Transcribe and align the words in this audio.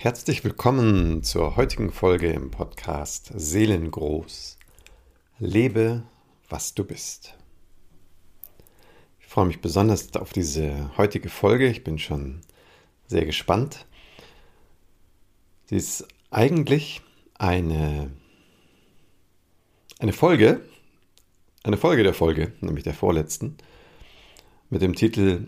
Herzlich 0.00 0.44
willkommen 0.44 1.24
zur 1.24 1.56
heutigen 1.56 1.90
Folge 1.90 2.30
im 2.30 2.52
Podcast 2.52 3.32
Seelengroß. 3.34 4.56
Lebe, 5.40 6.04
was 6.48 6.72
du 6.72 6.84
bist. 6.84 7.34
Ich 9.18 9.26
freue 9.26 9.46
mich 9.46 9.60
besonders 9.60 10.14
auf 10.14 10.32
diese 10.32 10.96
heutige 10.96 11.28
Folge. 11.28 11.66
Ich 11.66 11.82
bin 11.82 11.98
schon 11.98 12.42
sehr 13.08 13.26
gespannt. 13.26 13.86
Sie 15.64 15.74
ist 15.74 16.06
eigentlich 16.30 17.02
eine, 17.34 18.12
eine 19.98 20.12
Folge, 20.12 20.60
eine 21.64 21.76
Folge 21.76 22.04
der 22.04 22.14
Folge, 22.14 22.52
nämlich 22.60 22.84
der 22.84 22.94
vorletzten, 22.94 23.56
mit 24.70 24.80
dem 24.80 24.94
Titel 24.94 25.46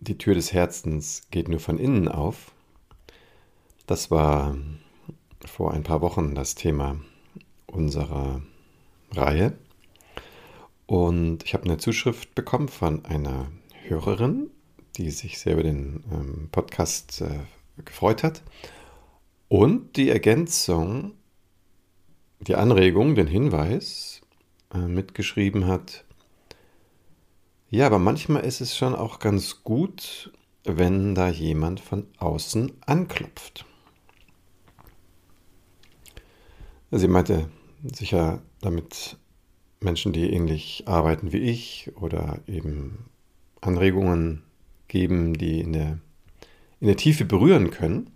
Die 0.00 0.18
Tür 0.18 0.34
des 0.34 0.52
Herzens 0.52 1.28
geht 1.30 1.48
nur 1.48 1.60
von 1.60 1.78
innen 1.78 2.08
auf. 2.08 2.52
Das 3.86 4.10
war 4.10 4.56
vor 5.44 5.72
ein 5.72 5.82
paar 5.82 6.00
Wochen 6.02 6.34
das 6.34 6.54
Thema 6.54 7.00
unserer 7.66 8.42
Reihe. 9.10 9.58
Und 10.86 11.42
ich 11.44 11.54
habe 11.54 11.64
eine 11.64 11.78
Zuschrift 11.78 12.34
bekommen 12.34 12.68
von 12.68 13.04
einer 13.04 13.50
Hörerin, 13.88 14.50
die 14.96 15.10
sich 15.10 15.38
sehr 15.38 15.54
über 15.54 15.64
den 15.64 16.04
ähm, 16.12 16.48
Podcast 16.52 17.22
äh, 17.22 17.40
gefreut 17.84 18.22
hat. 18.22 18.42
Und 19.48 19.96
die 19.96 20.10
Ergänzung, 20.10 21.14
die 22.40 22.54
Anregung, 22.54 23.14
den 23.14 23.26
Hinweis 23.26 24.20
äh, 24.72 24.78
mitgeschrieben 24.78 25.66
hat, 25.66 26.04
ja, 27.68 27.86
aber 27.86 27.98
manchmal 27.98 28.44
ist 28.44 28.60
es 28.60 28.76
schon 28.76 28.94
auch 28.94 29.18
ganz 29.18 29.64
gut, 29.64 30.30
wenn 30.62 31.14
da 31.14 31.28
jemand 31.28 31.80
von 31.80 32.06
außen 32.18 32.70
anklopft. 32.84 33.64
Sie 36.94 37.08
meinte 37.08 37.48
sicher 37.90 38.42
damit 38.60 39.16
Menschen, 39.80 40.12
die 40.12 40.30
ähnlich 40.30 40.84
arbeiten 40.84 41.32
wie 41.32 41.38
ich 41.38 41.90
oder 41.98 42.40
eben 42.46 43.06
Anregungen 43.62 44.42
geben, 44.88 45.32
die 45.32 45.60
in 45.60 45.72
der, 45.72 45.98
in 46.80 46.88
der 46.88 46.98
Tiefe 46.98 47.24
berühren 47.24 47.70
können. 47.70 48.10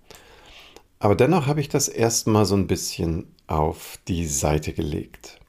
Aber 0.99 1.15
dennoch 1.15 1.47
habe 1.47 1.63
ich 1.63 1.71
das 1.71 1.89
erstmal 1.89 2.45
so 2.45 2.55
ein 2.55 2.67
bisschen 2.67 3.29
auf 3.47 3.99
die 4.09 4.27
Seite 4.27 4.75
gelegt. 4.75 5.41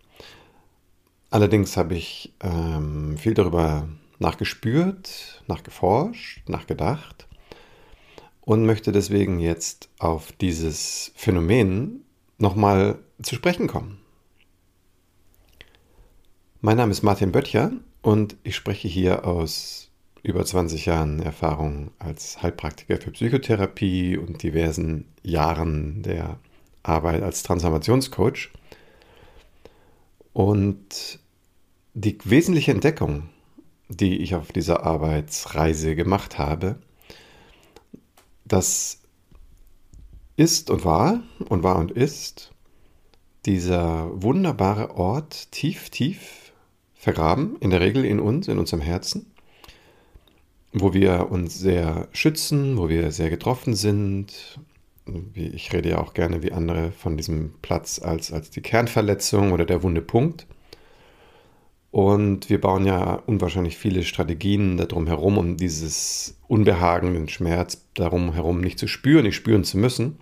Allerdings 1.29 1.75
habe 1.75 1.95
ich 1.95 2.33
ähm, 2.39 3.17
viel 3.17 3.33
darüber 3.33 3.89
nachgespürt, 4.19 5.43
nachgeforscht, 5.47 6.47
nachgedacht 6.47 7.27
und 8.39 8.65
möchte 8.65 8.93
deswegen 8.93 9.39
jetzt 9.39 9.89
auf 9.99 10.31
dieses 10.31 11.11
Phänomen 11.17 12.05
nochmal 12.37 12.99
zu 13.21 13.35
sprechen 13.35 13.67
kommen. 13.67 13.99
Mein 16.61 16.77
Name 16.77 16.91
ist 16.91 17.03
Martin 17.03 17.31
Böttcher 17.31 17.71
und 18.01 18.35
ich 18.43 18.55
spreche 18.55 18.87
hier 18.87 19.25
aus 19.25 19.89
über 20.23 20.43
20 20.45 20.85
Jahren 20.85 21.21
Erfahrung 21.21 21.91
als 21.99 22.41
Heilpraktiker 22.41 22.97
für 22.97 23.11
Psychotherapie 23.11 24.17
und 24.17 24.43
diversen 24.43 25.05
Jahren 25.23 26.03
der 26.03 26.39
Arbeit 26.83 27.23
als 27.23 27.43
Transformationscoach. 27.43 28.49
Und 30.33 31.19
die 31.93 32.17
wesentliche 32.23 32.71
Entdeckung, 32.71 33.29
die 33.89 34.17
ich 34.17 34.35
auf 34.35 34.51
dieser 34.51 34.83
Arbeitsreise 34.83 35.95
gemacht 35.95 36.37
habe, 36.37 36.77
das 38.45 38.99
ist 40.35 40.69
und 40.69 40.85
war 40.85 41.23
und 41.49 41.63
war 41.63 41.77
und 41.77 41.91
ist 41.91 42.53
dieser 43.47 44.11
wunderbare 44.21 44.97
Ort 44.97 45.51
tief, 45.53 45.89
tief 45.89 46.51
vergraben, 46.95 47.55
in 47.61 47.69
der 47.69 47.79
Regel 47.79 48.03
in 48.03 48.19
uns, 48.19 48.49
in 48.49 48.59
unserem 48.59 48.81
Herzen, 48.81 49.25
wo 50.73 50.93
wir 50.93 51.31
uns 51.31 51.57
sehr 51.57 52.09
schützen, 52.11 52.77
wo 52.77 52.89
wir 52.89 53.11
sehr 53.11 53.29
getroffen 53.29 53.73
sind. 53.73 54.59
Ich 55.33 55.71
rede 55.71 55.89
ja 55.89 55.99
auch 55.99 56.13
gerne 56.13 56.43
wie 56.43 56.51
andere 56.51 56.91
von 56.91 57.15
diesem 57.15 57.53
Platz 57.61 57.99
als, 57.99 58.33
als 58.33 58.49
die 58.49 58.61
Kernverletzung 58.61 59.53
oder 59.53 59.65
der 59.65 59.81
wunde 59.81 60.01
Punkt. 60.01 60.45
Und 61.89 62.49
wir 62.49 62.59
bauen 62.59 62.85
ja 62.85 63.23
unwahrscheinlich 63.27 63.77
viele 63.77 64.03
Strategien 64.03 64.75
darum 64.75 65.07
herum, 65.07 65.37
um 65.37 65.55
dieses 65.55 66.37
Unbehagen, 66.49 67.13
den 67.13 67.29
Schmerz 67.29 67.81
darum 67.93 68.33
herum 68.33 68.59
nicht 68.59 68.77
zu 68.77 68.87
spüren, 68.87 69.23
nicht 69.23 69.35
spüren 69.35 69.63
zu 69.63 69.77
müssen. 69.77 70.17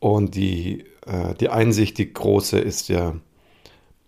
Und 0.00 0.34
die, 0.34 0.84
äh, 1.06 1.34
die 1.34 1.48
Einsicht, 1.48 1.98
die 1.98 2.12
große, 2.12 2.58
ist 2.58 2.88
ja, 2.88 3.16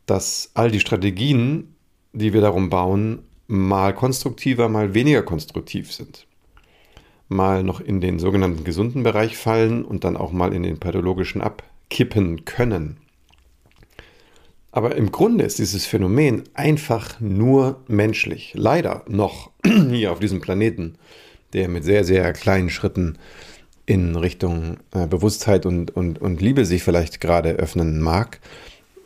dass 0.06 0.51
all 0.55 0.71
die 0.71 0.81
Strategien, 0.81 1.75
die 2.12 2.33
wir 2.33 2.41
darum 2.41 2.71
bauen, 2.71 3.25
mal 3.47 3.95
konstruktiver, 3.95 4.69
mal 4.69 4.95
weniger 4.95 5.23
konstruktiv 5.23 5.93
sind. 5.93 6.27
Mal 7.29 7.62
noch 7.62 7.81
in 7.81 8.00
den 8.00 8.19
sogenannten 8.19 8.65
gesunden 8.65 9.03
Bereich 9.03 9.37
fallen 9.37 9.84
und 9.84 10.05
dann 10.05 10.17
auch 10.17 10.33
mal 10.33 10.53
in 10.53 10.62
den 10.62 10.79
pathologischen 10.79 11.41
abkippen 11.41 12.45
können. 12.45 12.99
Aber 14.73 14.95
im 14.95 15.11
Grunde 15.11 15.45
ist 15.45 15.59
dieses 15.59 15.87
Phänomen 15.87 16.45
einfach 16.55 17.19
nur 17.19 17.83
menschlich. 17.89 18.53
Leider 18.55 19.05
noch 19.09 19.50
hier 19.65 20.12
auf 20.12 20.21
diesem 20.21 20.41
Planeten, 20.41 20.97
der 21.53 21.69
mit 21.69 21.83
sehr, 21.83 22.05
sehr 22.05 22.33
kleinen 22.33 22.71
Schritten 22.71 23.19
in 23.91 24.15
Richtung 24.15 24.77
äh, 24.93 25.09
Bewusstheit 25.09 25.67
und, 25.67 25.91
und, 25.97 26.21
und 26.21 26.41
Liebe 26.41 26.65
sich 26.65 26.84
vielleicht 26.84 27.21
gerade 27.21 27.51
öffnen 27.55 28.01
mag. 28.01 28.39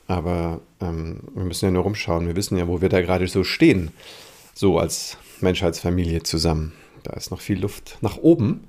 Aber 0.06 0.60
ähm, 0.78 1.20
wir 1.34 1.44
müssen 1.44 1.64
ja 1.64 1.70
nur 1.70 1.84
rumschauen. 1.84 2.26
Wir 2.26 2.36
wissen 2.36 2.58
ja, 2.58 2.68
wo 2.68 2.82
wir 2.82 2.90
da 2.90 3.00
gerade 3.00 3.26
so 3.26 3.44
stehen. 3.44 3.92
So 4.52 4.78
als 4.78 5.16
Menschheitsfamilie 5.40 6.22
zusammen. 6.22 6.74
Da 7.02 7.14
ist 7.14 7.30
noch 7.30 7.40
viel 7.40 7.58
Luft 7.58 7.96
nach 8.02 8.18
oben. 8.18 8.68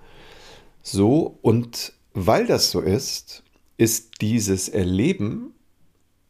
So, 0.81 1.37
und 1.41 1.91
weil 2.13 2.47
das 2.47 2.71
so 2.71 2.79
ist, 2.79 3.43
ist 3.75 4.21
dieses 4.21 4.69
Erleben 4.69 5.53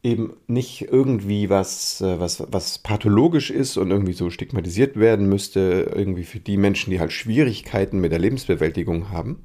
eben 0.01 0.33
nicht 0.47 0.81
irgendwie 0.81 1.51
was, 1.51 2.01
äh, 2.01 2.19
was, 2.19 2.43
was 2.49 2.79
pathologisch 2.79 3.51
ist 3.51 3.77
und 3.77 3.91
irgendwie 3.91 4.13
so 4.13 4.31
stigmatisiert 4.31 4.99
werden 4.99 5.29
müsste, 5.29 5.91
irgendwie 5.95 6.23
für 6.23 6.39
die 6.39 6.57
Menschen, 6.57 6.89
die 6.89 6.99
halt 6.99 7.11
Schwierigkeiten 7.11 7.99
mit 7.99 8.11
der 8.11 8.19
Lebensbewältigung 8.19 9.11
haben, 9.11 9.43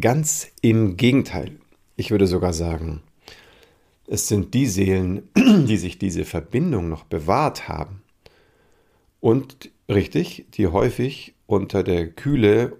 Ganz 0.00 0.52
im 0.60 0.96
Gegenteil. 0.96 1.58
Ich 1.96 2.12
würde 2.12 2.28
sogar 2.28 2.52
sagen, 2.52 3.02
es 4.06 4.28
sind 4.28 4.54
die 4.54 4.66
Seelen, 4.66 5.28
die 5.36 5.76
sich 5.76 5.98
diese 5.98 6.24
Verbindung 6.24 6.88
noch 6.88 7.02
bewahrt 7.02 7.68
haben. 7.68 8.02
Und 9.18 9.72
richtig, 9.88 10.46
die 10.54 10.68
häufig 10.68 11.34
unter 11.46 11.82
der 11.82 12.08
Kühle 12.08 12.76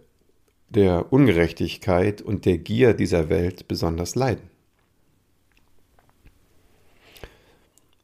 der 0.68 1.12
Ungerechtigkeit 1.12 2.22
und 2.22 2.44
der 2.44 2.58
Gier 2.58 2.94
dieser 2.94 3.28
Welt 3.28 3.66
besonders 3.66 4.14
leiden. 4.14 4.50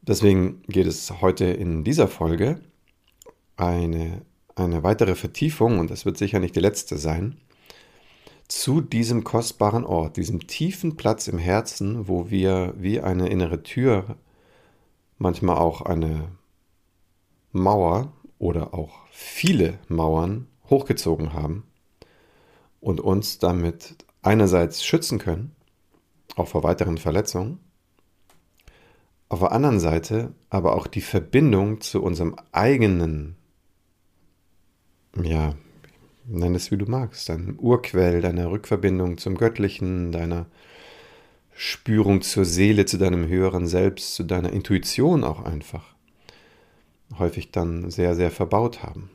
Deswegen 0.01 0.61
geht 0.63 0.87
es 0.87 1.21
heute 1.21 1.45
in 1.45 1.85
dieser 1.85 2.09
Folge 2.09 2.59
eine, 3.55 4.23
eine 4.55 4.83
weitere 4.83 5.15
Vertiefung, 5.15 5.79
und 5.79 5.89
das 5.89 6.05
wird 6.05 6.17
sicher 6.17 6.39
nicht 6.39 6.55
die 6.55 6.59
letzte 6.59 6.97
sein, 6.97 7.37
zu 8.47 8.81
diesem 8.81 9.23
kostbaren 9.23 9.85
Ort, 9.85 10.17
diesem 10.17 10.47
tiefen 10.47 10.97
Platz 10.97 11.27
im 11.27 11.37
Herzen, 11.37 12.07
wo 12.07 12.29
wir 12.29 12.73
wie 12.77 13.01
eine 13.01 13.29
innere 13.29 13.63
Tür, 13.63 14.17
manchmal 15.17 15.57
auch 15.57 15.81
eine 15.81 16.29
Mauer 17.51 18.13
oder 18.37 18.73
auch 18.73 19.07
viele 19.11 19.79
Mauern 19.87 20.47
hochgezogen 20.69 21.33
haben 21.33 21.63
und 22.81 22.99
uns 23.01 23.39
damit 23.39 23.95
einerseits 24.21 24.83
schützen 24.83 25.19
können, 25.19 25.55
auch 26.35 26.47
vor 26.47 26.63
weiteren 26.63 26.97
Verletzungen, 26.97 27.59
auf 29.29 29.39
der 29.39 29.51
anderen 29.51 29.79
Seite 29.79 30.33
aber 30.49 30.75
auch 30.75 30.87
die 30.87 31.01
Verbindung 31.01 31.81
zu 31.81 32.03
unserem 32.03 32.35
eigenen, 32.51 33.35
ja, 35.21 35.55
nenn 36.27 36.55
es 36.55 36.71
wie 36.71 36.77
du 36.77 36.85
magst, 36.85 37.29
deinem 37.29 37.57
Urquell, 37.59 38.21
deiner 38.21 38.49
Rückverbindung 38.49 39.17
zum 39.17 39.37
Göttlichen, 39.37 40.11
deiner 40.11 40.47
Spürung 41.53 42.21
zur 42.21 42.45
Seele, 42.45 42.85
zu 42.85 42.97
deinem 42.97 43.27
höheren 43.27 43.67
Selbst, 43.67 44.15
zu 44.15 44.23
deiner 44.23 44.51
Intuition 44.51 45.23
auch 45.23 45.43
einfach, 45.43 45.95
häufig 47.17 47.51
dann 47.51 47.89
sehr, 47.91 48.15
sehr 48.15 48.31
verbaut 48.31 48.83
haben. 48.83 49.09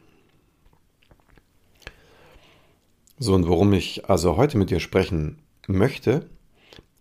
So, 3.19 3.35
und 3.35 3.47
worum 3.47 3.73
ich 3.75 4.09
also 4.09 4.37
heute 4.39 4.57
mit 4.57 4.71
dir 4.71 4.81
sprechen 4.81 5.43
möchte, 5.67 6.31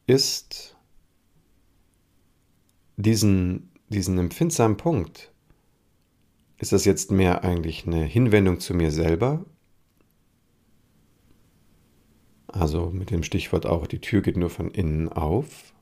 ist 0.05 0.75
diesen, 2.97 3.71
diesen 3.87 4.17
empfindsamen 4.17 4.75
Punkt. 4.75 5.31
Ist 6.57 6.73
das 6.73 6.83
jetzt 6.83 7.11
mehr 7.11 7.45
eigentlich 7.45 7.87
eine 7.87 8.03
Hinwendung 8.03 8.59
zu 8.59 8.73
mir 8.73 8.91
selber 8.91 9.45
Also 12.51 12.89
mit 12.89 13.11
dem 13.11 13.23
Stichwort 13.23 13.65
auch, 13.65 13.87
die 13.87 14.01
Tür 14.01 14.21
geht 14.21 14.37
nur 14.37 14.49
von 14.49 14.71
innen 14.71 15.09
auf. 15.09 15.73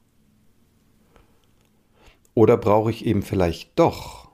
Oder 2.34 2.58
brauche 2.58 2.92
ich 2.92 3.06
eben 3.06 3.24
vielleicht 3.24 3.80
doch 3.80 4.30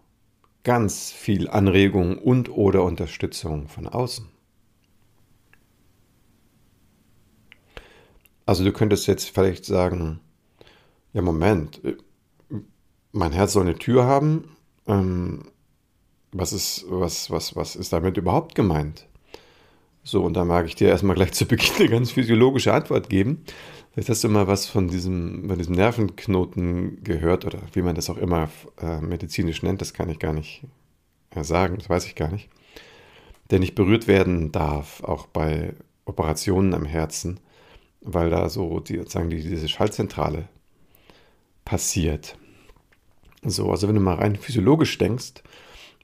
ganz 0.63 1.11
viel 1.11 1.49
Anregung 1.49 2.17
und 2.17 2.49
oder 2.49 2.83
Unterstützung 2.83 3.67
von 3.67 3.87
außen? 3.87 4.27
Also 8.45 8.63
du 8.63 8.73
könntest 8.73 9.07
jetzt 9.07 9.29
vielleicht 9.29 9.63
sagen, 9.63 10.19
ja 11.13 11.21
Moment, 11.21 11.81
mein 13.11 13.31
Herz 13.31 13.53
soll 13.53 13.63
eine 13.63 13.77
Tür 13.77 14.05
haben. 14.05 14.57
Ähm, 14.87 15.51
was 16.31 16.51
ist, 16.51 16.85
was, 16.89 17.29
was, 17.29 17.55
was 17.55 17.75
ist 17.75 17.93
damit 17.93 18.17
überhaupt 18.17 18.55
gemeint? 18.55 19.07
So, 20.03 20.23
und 20.23 20.33
da 20.33 20.43
mag 20.43 20.65
ich 20.65 20.75
dir 20.75 20.89
erstmal 20.89 21.15
gleich 21.15 21.31
zu 21.31 21.45
Beginn 21.45 21.75
eine 21.79 21.89
ganz 21.89 22.11
physiologische 22.11 22.73
Antwort 22.73 23.09
geben. 23.09 23.45
Vielleicht 23.91 24.09
hast 24.09 24.23
du 24.23 24.29
mal 24.29 24.47
was 24.47 24.65
von 24.65 24.87
diesem, 24.87 25.47
von 25.47 25.57
diesem 25.57 25.75
Nervenknoten 25.75 27.03
gehört 27.03 27.45
oder 27.45 27.59
wie 27.73 27.81
man 27.81 27.95
das 27.95 28.09
auch 28.09 28.17
immer 28.17 28.49
äh, 28.81 28.99
medizinisch 28.99 29.63
nennt, 29.63 29.81
das 29.81 29.93
kann 29.93 30.09
ich 30.09 30.19
gar 30.19 30.33
nicht 30.33 30.63
äh, 31.29 31.43
sagen, 31.43 31.77
das 31.77 31.89
weiß 31.89 32.05
ich 32.05 32.15
gar 32.15 32.31
nicht. 32.31 32.49
Der 33.49 33.59
nicht 33.59 33.75
berührt 33.75 34.07
werden 34.07 34.51
darf, 34.51 35.03
auch 35.03 35.27
bei 35.27 35.73
Operationen 36.05 36.73
am 36.73 36.85
Herzen, 36.85 37.39
weil 38.01 38.29
da 38.29 38.49
so 38.49 38.79
die, 38.79 38.97
sozusagen 38.97 39.29
die, 39.29 39.41
diese 39.41 39.69
Schaltzentrale 39.69 40.49
passiert. 41.63 42.37
So, 43.43 43.69
also 43.69 43.87
wenn 43.87 43.95
du 43.95 44.01
mal 44.01 44.15
rein 44.15 44.35
physiologisch 44.35 44.97
denkst, 44.97 45.43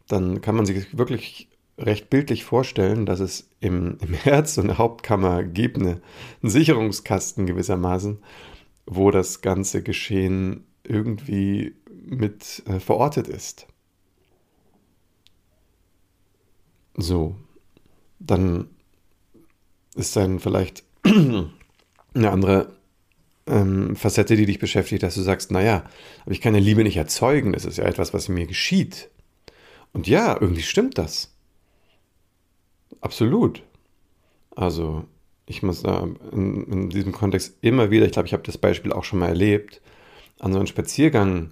dann 0.07 0.41
kann 0.41 0.55
man 0.55 0.65
sich 0.65 0.97
wirklich 0.97 1.48
recht 1.79 2.09
bildlich 2.09 2.43
vorstellen, 2.43 3.05
dass 3.05 3.19
es 3.19 3.49
im, 3.59 3.97
im 4.01 4.13
Herz 4.13 4.57
und 4.57 4.67
der 4.67 4.77
Hauptkammer 4.77 5.43
gibt, 5.43 5.77
eine, 5.77 6.01
einen 6.41 6.51
Sicherungskasten 6.51 7.45
gewissermaßen, 7.45 8.19
wo 8.85 9.11
das 9.11 9.41
ganze 9.41 9.83
Geschehen 9.83 10.65
irgendwie 10.83 11.75
mit 12.05 12.63
äh, 12.67 12.79
verortet 12.79 13.27
ist. 13.27 13.67
So, 16.95 17.35
dann 18.19 18.67
ist 19.95 20.15
dann 20.15 20.39
vielleicht 20.39 20.83
eine 21.03 21.51
andere 22.31 22.75
ähm, 23.47 23.95
Facette, 23.95 24.35
die 24.35 24.45
dich 24.45 24.59
beschäftigt, 24.59 25.03
dass 25.03 25.15
du 25.15 25.21
sagst, 25.21 25.51
naja, 25.51 25.85
aber 26.23 26.31
ich 26.31 26.41
kann 26.41 26.53
ja 26.53 26.59
Liebe 26.59 26.83
nicht 26.83 26.97
erzeugen, 26.97 27.53
das 27.53 27.65
ist 27.65 27.77
ja 27.77 27.85
etwas, 27.85 28.13
was 28.13 28.29
mir 28.29 28.45
geschieht. 28.45 29.09
Und 29.93 30.07
ja, 30.07 30.37
irgendwie 30.39 30.61
stimmt 30.61 30.97
das. 30.97 31.33
Absolut. 33.01 33.63
Also, 34.55 35.05
ich 35.45 35.63
muss 35.63 35.83
da 35.83 36.07
in, 36.31 36.65
in 36.65 36.89
diesem 36.89 37.11
Kontext 37.11 37.57
immer 37.61 37.91
wieder, 37.91 38.05
ich 38.05 38.11
glaube, 38.11 38.27
ich 38.27 38.33
habe 38.33 38.43
das 38.43 38.57
Beispiel 38.57 38.93
auch 38.93 39.03
schon 39.03 39.19
mal 39.19 39.29
erlebt, 39.29 39.81
an 40.39 40.53
so 40.53 40.59
einen 40.59 40.67
Spaziergang 40.67 41.51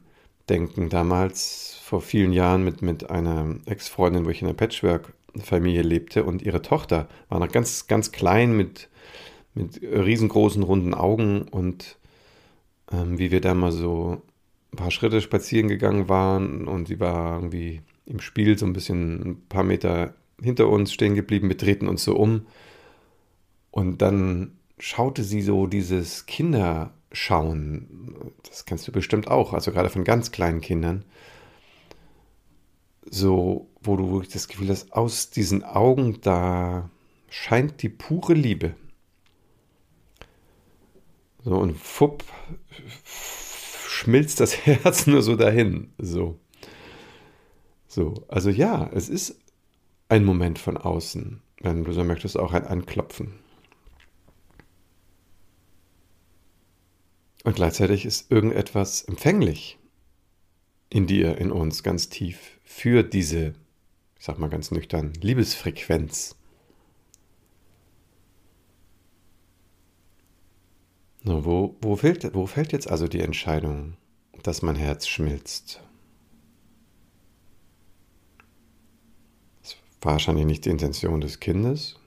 denken, 0.49 0.89
damals 0.89 1.79
vor 1.83 2.01
vielen 2.01 2.33
Jahren 2.33 2.63
mit, 2.63 2.81
mit 2.81 3.09
einer 3.09 3.55
Ex-Freundin, 3.65 4.25
wo 4.25 4.29
ich 4.29 4.41
in 4.41 4.47
einer 4.47 4.57
Patchwork-Familie 4.57 5.81
lebte 5.81 6.23
und 6.23 6.41
ihre 6.41 6.61
Tochter 6.61 7.07
war 7.29 7.39
noch 7.39 7.51
ganz, 7.51 7.87
ganz 7.87 8.11
klein 8.11 8.55
mit, 8.55 8.89
mit 9.55 9.81
riesengroßen 9.81 10.63
runden 10.63 10.93
Augen 10.93 11.43
und 11.43 11.97
ähm, 12.91 13.19
wie 13.19 13.31
wir 13.31 13.41
da 13.41 13.53
mal 13.53 13.71
so 13.71 14.21
ein 14.73 14.77
paar 14.77 14.91
Schritte 14.91 15.21
spazieren 15.21 15.69
gegangen 15.69 16.09
waren 16.09 16.67
und 16.67 16.87
sie 16.87 16.99
war 16.99 17.37
irgendwie 17.37 17.81
im 18.05 18.19
Spiel 18.21 18.57
so 18.57 18.65
ein 18.65 18.73
bisschen 18.73 19.21
ein 19.31 19.41
paar 19.49 19.63
Meter 19.63 20.13
hinter 20.41 20.69
uns 20.69 20.93
stehen 20.93 21.15
geblieben, 21.15 21.49
wir 21.49 21.57
drehten 21.57 21.87
uns 21.87 22.03
so 22.03 22.15
um 22.15 22.47
und 23.71 24.01
dann 24.01 24.57
schaute 24.79 25.23
sie 25.23 25.41
so 25.41 25.67
dieses 25.67 26.25
Kinderschauen, 26.25 28.33
das 28.47 28.65
kennst 28.65 28.87
du 28.87 28.91
bestimmt 28.91 29.27
auch, 29.27 29.53
also 29.53 29.71
gerade 29.71 29.89
von 29.89 30.03
ganz 30.03 30.31
kleinen 30.31 30.61
Kindern, 30.61 31.03
so, 33.09 33.69
wo 33.81 33.95
du 33.95 34.11
wirklich 34.11 34.33
das 34.33 34.47
Gefühl 34.47 34.69
hast, 34.69 34.93
aus 34.93 35.29
diesen 35.29 35.63
Augen, 35.63 36.19
da 36.21 36.89
scheint 37.29 37.81
die 37.81 37.89
pure 37.89 38.33
Liebe. 38.33 38.75
So, 41.43 41.55
und 41.55 41.77
fupp, 41.77 42.25
schmilzt 43.87 44.39
das 44.39 44.57
Herz 44.65 45.07
nur 45.07 45.21
so 45.21 45.35
dahin. 45.35 45.91
So. 45.97 46.37
So, 47.87 48.25
also 48.27 48.49
ja, 48.49 48.89
es 48.93 49.09
ist 49.09 49.39
ein 50.09 50.23
Moment 50.23 50.59
von 50.59 50.77
außen, 50.77 51.41
wenn 51.61 51.83
du 51.83 51.91
so 51.91 52.03
möchtest, 52.03 52.37
auch 52.37 52.53
ein 52.53 52.65
Anklopfen. 52.65 53.33
Und 57.43 57.55
gleichzeitig 57.55 58.05
ist 58.05 58.31
irgendetwas 58.31 59.03
empfänglich 59.03 59.77
in 60.89 61.07
dir, 61.07 61.37
in 61.37 61.51
uns, 61.51 61.83
ganz 61.83 62.09
tief 62.09 62.59
für 62.63 63.03
diese, 63.03 63.53
ich 64.17 64.25
sag 64.25 64.37
mal 64.39 64.49
ganz 64.49 64.71
nüchtern, 64.71 65.13
Liebesfrequenz. 65.21 66.35
So, 71.23 71.45
wo, 71.45 71.75
wo, 71.81 71.95
fällt, 71.95 72.33
wo 72.33 72.45
fällt 72.45 72.71
jetzt 72.71 72.89
also 72.89 73.07
die 73.07 73.21
Entscheidung, 73.21 73.97
dass 74.43 74.61
mein 74.61 74.75
Herz 74.75 75.07
schmilzt? 75.07 75.81
Wahrscheinlich 80.01 80.45
nicht 80.45 80.65
die 80.65 80.69
Intention 80.69 81.21
des 81.21 81.39
Kindes. 81.39 81.99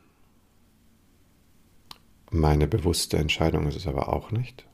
Meine 2.31 2.67
bewusste 2.67 3.19
Entscheidung 3.19 3.67
ist 3.67 3.77
es 3.77 3.87
aber 3.87 4.13
auch 4.13 4.31
nicht. 4.31 4.67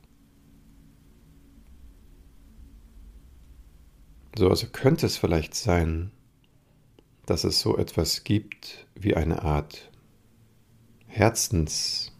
So, 4.37 4.49
also 4.49 4.67
könnte 4.67 5.07
es 5.07 5.17
vielleicht 5.17 5.55
sein, 5.55 6.11
dass 7.25 7.43
es 7.43 7.59
so 7.59 7.75
etwas 7.77 8.23
gibt 8.23 8.87
wie 8.93 9.15
eine 9.15 9.41
Art 9.41 9.91
Herzens, 11.07 12.11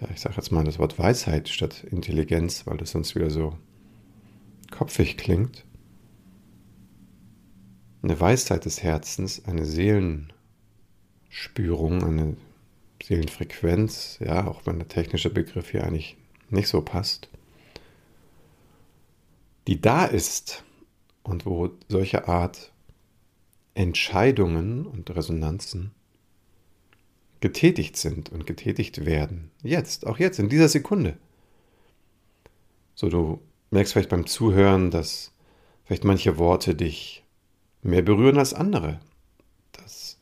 ja, 0.00 0.08
ich 0.12 0.20
sage 0.20 0.34
jetzt 0.36 0.50
mal 0.50 0.64
das 0.64 0.80
Wort 0.80 0.98
Weisheit 0.98 1.48
statt 1.48 1.84
Intelligenz, 1.84 2.66
weil 2.66 2.76
das 2.76 2.90
sonst 2.90 3.14
wieder 3.14 3.30
so 3.30 3.56
kopfig 4.72 5.16
klingt 5.16 5.64
eine 8.02 8.20
Weisheit 8.20 8.64
des 8.64 8.82
Herzens, 8.82 9.44
eine 9.44 9.64
Seelenspürung, 9.64 12.04
eine 12.04 12.36
Seelenfrequenz, 13.02 14.18
ja, 14.20 14.46
auch 14.46 14.66
wenn 14.66 14.78
der 14.78 14.88
technische 14.88 15.30
Begriff 15.30 15.70
hier 15.70 15.84
eigentlich 15.84 16.16
nicht 16.50 16.68
so 16.68 16.80
passt, 16.80 17.28
die 19.66 19.80
da 19.80 20.04
ist 20.04 20.64
und 21.22 21.46
wo 21.46 21.70
solche 21.88 22.28
Art 22.28 22.72
Entscheidungen 23.74 24.86
und 24.86 25.14
Resonanzen 25.14 25.92
getätigt 27.40 27.96
sind 27.96 28.30
und 28.30 28.46
getätigt 28.46 29.04
werden. 29.04 29.50
Jetzt, 29.62 30.06
auch 30.06 30.18
jetzt, 30.18 30.38
in 30.38 30.48
dieser 30.48 30.68
Sekunde. 30.68 31.16
So, 32.94 33.08
du 33.08 33.40
merkst 33.70 33.92
vielleicht 33.92 34.08
beim 34.08 34.26
Zuhören, 34.26 34.90
dass 34.90 35.32
vielleicht 35.84 36.04
manche 36.04 36.38
Worte 36.38 36.74
dich 36.74 37.24
mehr 37.82 38.02
berühren 38.02 38.38
als 38.38 38.54
andere. 38.54 39.00
Dass, 39.72 40.18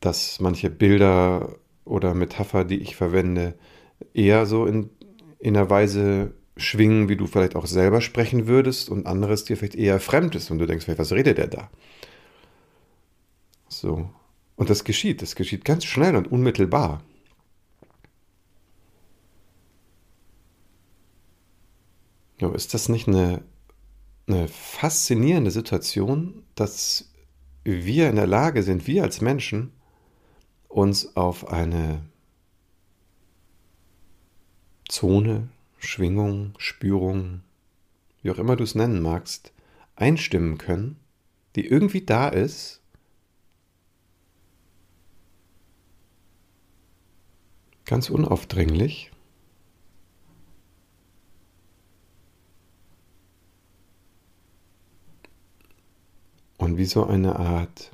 dass 0.00 0.40
manche 0.40 0.70
Bilder 0.70 1.56
oder 1.84 2.14
Metapher, 2.14 2.64
die 2.64 2.78
ich 2.78 2.96
verwende, 2.96 3.54
eher 4.14 4.46
so 4.46 4.66
in, 4.66 4.90
in 5.38 5.56
einer 5.56 5.70
Weise 5.70 6.34
schwingen, 6.56 7.08
wie 7.08 7.16
du 7.16 7.26
vielleicht 7.26 7.56
auch 7.56 7.66
selber 7.66 8.00
sprechen 8.00 8.46
würdest 8.46 8.88
und 8.88 9.06
anderes 9.06 9.44
dir 9.44 9.56
vielleicht 9.56 9.74
eher 9.74 10.00
fremd 10.00 10.34
ist 10.34 10.50
und 10.50 10.58
du 10.58 10.66
denkst, 10.66 10.86
was 10.88 11.12
redet 11.12 11.38
der 11.38 11.48
da? 11.48 11.70
So. 13.68 14.10
Und 14.56 14.70
das 14.70 14.84
geschieht, 14.84 15.20
das 15.20 15.36
geschieht 15.36 15.64
ganz 15.64 15.84
schnell 15.84 16.16
und 16.16 16.30
unmittelbar. 16.32 17.02
Ja, 22.40 22.52
ist 22.54 22.74
das 22.74 22.88
nicht 22.88 23.08
eine 23.08 23.42
eine 24.26 24.48
faszinierende 24.48 25.50
Situation, 25.50 26.42
dass 26.54 27.12
wir 27.64 28.08
in 28.10 28.16
der 28.16 28.26
Lage 28.26 28.62
sind, 28.62 28.86
wir 28.86 29.02
als 29.02 29.20
Menschen, 29.20 29.72
uns 30.68 31.16
auf 31.16 31.48
eine 31.48 32.02
Zone, 34.88 35.48
Schwingung, 35.78 36.54
Spürung, 36.58 37.42
wie 38.22 38.30
auch 38.30 38.38
immer 38.38 38.56
du 38.56 38.64
es 38.64 38.74
nennen 38.74 39.00
magst, 39.00 39.52
einstimmen 39.94 40.58
können, 40.58 40.96
die 41.54 41.66
irgendwie 41.66 42.02
da 42.02 42.28
ist, 42.28 42.82
ganz 47.84 48.10
unaufdringlich 48.10 49.12
und 56.58 56.75
wie 56.86 56.90
so 56.90 57.04
eine 57.04 57.34
Art 57.34 57.90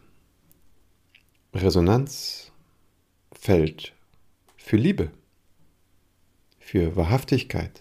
Resonanz 1.55 2.53
Feld 3.33 3.95
für 4.59 4.77
Liebe, 4.77 5.11
für 6.59 6.95
Wahrhaftigkeit, 6.95 7.81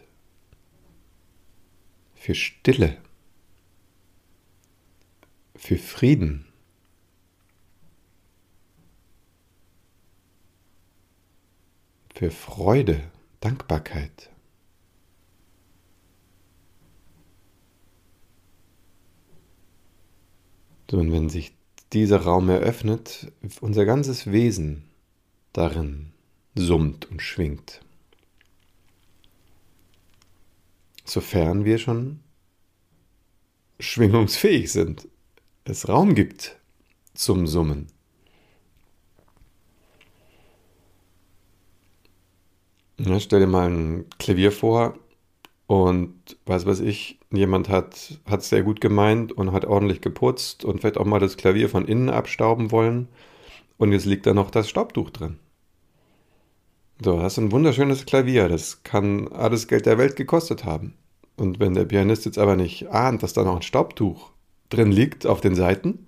für 2.16 2.34
Stille, 2.34 2.98
für 5.58 5.78
Frieden. 5.78 6.46
für 12.14 12.30
Freude, 12.32 13.12
Dankbarkeit. 13.40 14.30
Und 20.92 21.12
wenn 21.12 21.30
sich 21.30 21.54
dieser 21.94 22.22
Raum 22.22 22.50
eröffnet, 22.50 23.32
unser 23.62 23.86
ganzes 23.86 24.32
Wesen 24.32 24.84
darin 25.54 26.12
summt 26.56 27.10
und 27.10 27.22
schwingt. 27.22 27.82
Sofern 31.06 31.66
wir 31.66 31.78
schon 31.78 32.20
schwingungsfähig 33.80 34.72
sind, 34.72 35.08
es 35.64 35.90
Raum 35.90 36.16
gibt 36.16 36.58
zum 37.14 37.48
Summen. 37.48 37.88
Ja, 43.00 43.20
stell 43.20 43.40
dir 43.40 43.48
mal 43.48 43.70
ein 43.70 44.06
Klavier 44.20 44.52
vor 44.52 44.98
und 45.68 46.38
weiß 46.46 46.66
was 46.66 46.80
ich, 46.80 47.21
jemand 47.32 47.70
hat 47.70 48.20
es 48.26 48.50
sehr 48.50 48.64
gut 48.64 48.82
gemeint 48.82 49.32
und 49.32 49.52
hat 49.52 49.66
ordentlich 49.66 50.02
geputzt 50.02 50.66
und 50.66 50.80
vielleicht 50.80 50.98
auch 50.98 51.06
mal 51.06 51.20
das 51.20 51.38
Klavier 51.38 51.70
von 51.70 51.86
innen 51.86 52.10
abstauben 52.10 52.72
wollen 52.72 53.08
und 53.78 53.92
jetzt 53.92 54.06
liegt 54.06 54.26
da 54.26 54.34
noch 54.34 54.52
das 54.52 54.70
Staubtuch 54.70 55.10
drin. 55.10 55.40
So, 57.04 57.20
das 57.20 57.34
ist 57.34 57.40
ein 57.40 57.52
wunderschönes 57.52 58.06
Klavier, 58.06 58.48
das 58.48 58.84
kann 58.84 59.28
alles 59.30 59.68
Geld 59.68 59.86
der 59.86 59.98
Welt 59.98 60.16
gekostet 60.16 60.66
haben. 60.66 60.94
Und 61.36 61.60
wenn 61.60 61.74
der 61.74 61.86
Pianist 61.86 62.26
jetzt 62.26 62.38
aber 62.38 62.56
nicht 62.56 62.90
ahnt, 62.90 63.24
dass 63.24 63.34
da 63.34 63.44
noch 63.44 63.56
ein 63.56 63.62
Staubtuch 63.64 64.32
drin 64.70 64.92
liegt 64.92 65.26
auf 65.26 65.42
den 65.42 65.56
Seiten, 65.56 66.08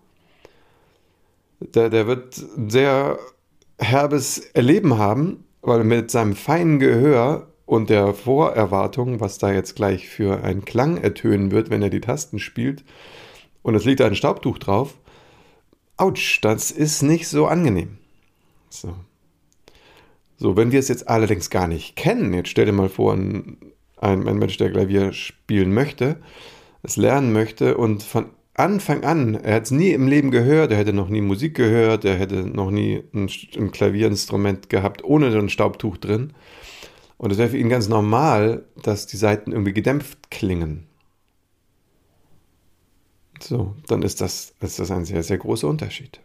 der, 1.59 1.89
der 1.89 2.05
wird 2.05 2.37
ein 2.57 2.69
sehr 2.69 3.17
herbes 3.79 4.37
Erleben 4.37 4.97
haben 4.97 5.45
weil 5.63 5.83
mit 5.83 6.11
seinem 6.11 6.35
feinen 6.35 6.77
Gehör 6.77 7.47
und 7.73 7.89
der 7.89 8.13
Vorerwartung, 8.13 9.19
was 9.19 9.37
da 9.37 9.51
jetzt 9.51 9.75
gleich 9.75 10.07
für 10.07 10.43
einen 10.43 10.65
Klang 10.65 10.97
ertönen 10.97 11.51
wird, 11.51 11.69
wenn 11.69 11.81
er 11.81 11.89
die 11.89 12.01
Tasten 12.01 12.39
spielt, 12.39 12.83
und 13.63 13.75
es 13.75 13.85
liegt 13.85 14.01
ein 14.01 14.15
Staubtuch 14.15 14.59
drauf, 14.59 14.95
ouch, 15.97 16.39
das 16.41 16.71
ist 16.71 17.01
nicht 17.01 17.27
so 17.27 17.47
angenehm. 17.47 17.97
So. 18.69 18.93
So, 20.37 20.57
wenn 20.57 20.71
wir 20.71 20.79
es 20.79 20.89
jetzt 20.89 21.07
allerdings 21.07 21.49
gar 21.49 21.67
nicht 21.67 21.95
kennen, 21.95 22.33
jetzt 22.33 22.49
stell 22.49 22.65
dir 22.65 22.73
mal 22.73 22.89
vor, 22.89 23.13
ein, 23.13 23.57
ein 23.97 24.21
Mensch, 24.23 24.57
der 24.57 24.71
Klavier 24.71 25.13
spielen 25.13 25.73
möchte, 25.73 26.17
es 26.81 26.97
lernen 26.97 27.31
möchte 27.31 27.77
und 27.77 28.03
von 28.03 28.25
Anfang 28.55 29.03
an, 29.03 29.35
er 29.35 29.55
hat 29.55 29.63
es 29.63 29.71
nie 29.71 29.91
im 29.91 30.07
Leben 30.07 30.29
gehört, 30.29 30.71
er 30.71 30.77
hätte 30.77 30.93
noch 30.93 31.09
nie 31.09 31.21
Musik 31.21 31.55
gehört, 31.55 32.05
er 32.05 32.15
hätte 32.15 32.45
noch 32.45 32.69
nie 32.69 33.03
ein, 33.13 33.29
ein 33.57 33.71
Klavierinstrument 33.71 34.69
gehabt 34.69 35.03
ohne 35.03 35.31
so 35.31 35.39
ein 35.39 35.49
Staubtuch 35.49 35.97
drin. 35.97 36.33
Und 37.23 37.31
es 37.31 37.37
wäre 37.37 37.51
für 37.51 37.57
ihn 37.57 37.69
ganz 37.69 37.87
normal, 37.87 38.65
dass 38.81 39.07
die 39.07 39.15
Saiten 39.15 39.53
irgendwie 39.53 39.71
gedämpft 39.71 40.29
klingen. 40.29 40.87
So, 43.39 43.77
dann 43.87 44.01
ist 44.01 44.19
das, 44.19 44.53
ist 44.59 44.79
das 44.79 44.91
ein 44.91 45.05
sehr, 45.05 45.23
sehr 45.23 45.37
großer 45.37 45.69
Unterschied. 45.69 46.19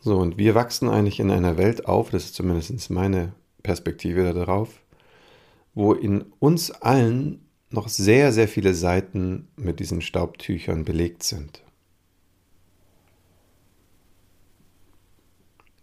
So, 0.00 0.18
und 0.18 0.36
wir 0.36 0.54
wachsen 0.54 0.90
eigentlich 0.90 1.20
in 1.20 1.30
einer 1.30 1.56
Welt 1.56 1.86
auf, 1.86 2.10
das 2.10 2.26
ist 2.26 2.34
zumindest 2.34 2.90
meine 2.90 3.32
Perspektive 3.62 4.34
darauf, 4.34 4.82
wo 5.72 5.94
in 5.94 6.26
uns 6.38 6.70
allen 6.70 7.46
noch 7.70 7.88
sehr, 7.88 8.30
sehr 8.30 8.46
viele 8.46 8.74
Seiten 8.74 9.48
mit 9.56 9.80
diesen 9.80 10.02
Staubtüchern 10.02 10.84
belegt 10.84 11.22
sind. 11.22 11.64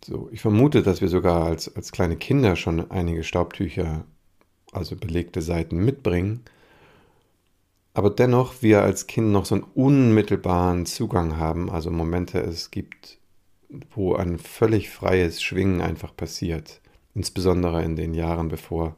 So, 0.04 0.30
ich 0.32 0.42
vermute, 0.42 0.82
dass 0.82 1.02
wir 1.02 1.10
sogar 1.10 1.46
als, 1.46 1.76
als 1.76 1.92
kleine 1.92 2.18
Kinder 2.18 2.56
schon 2.56 2.90
einige 2.90 3.24
Staubtücher, 3.24 4.06
also 4.72 4.96
belegte 4.96 5.42
Seiten 5.42 5.78
mitbringen, 5.78 6.44
aber 7.94 8.10
dennoch 8.10 8.62
wir 8.62 8.82
als 8.84 9.06
Kind 9.06 9.32
noch 9.32 9.46
so 9.46 9.56
einen 9.56 9.66
unmittelbaren 9.76 10.86
Zugang 10.86 11.38
haben, 11.38 11.70
also 11.70 11.92
Momente 11.92 12.40
es 12.40 12.72
gibt, 12.72 13.20
wo 13.94 14.16
ein 14.16 14.40
völlig 14.40 14.90
freies 14.90 15.42
Schwingen 15.42 15.82
einfach 15.82 16.16
passiert, 16.16 16.82
insbesondere 17.14 17.84
in 17.84 17.96
den 17.96 18.14
Jahren 18.14 18.48
bevor 18.48 18.96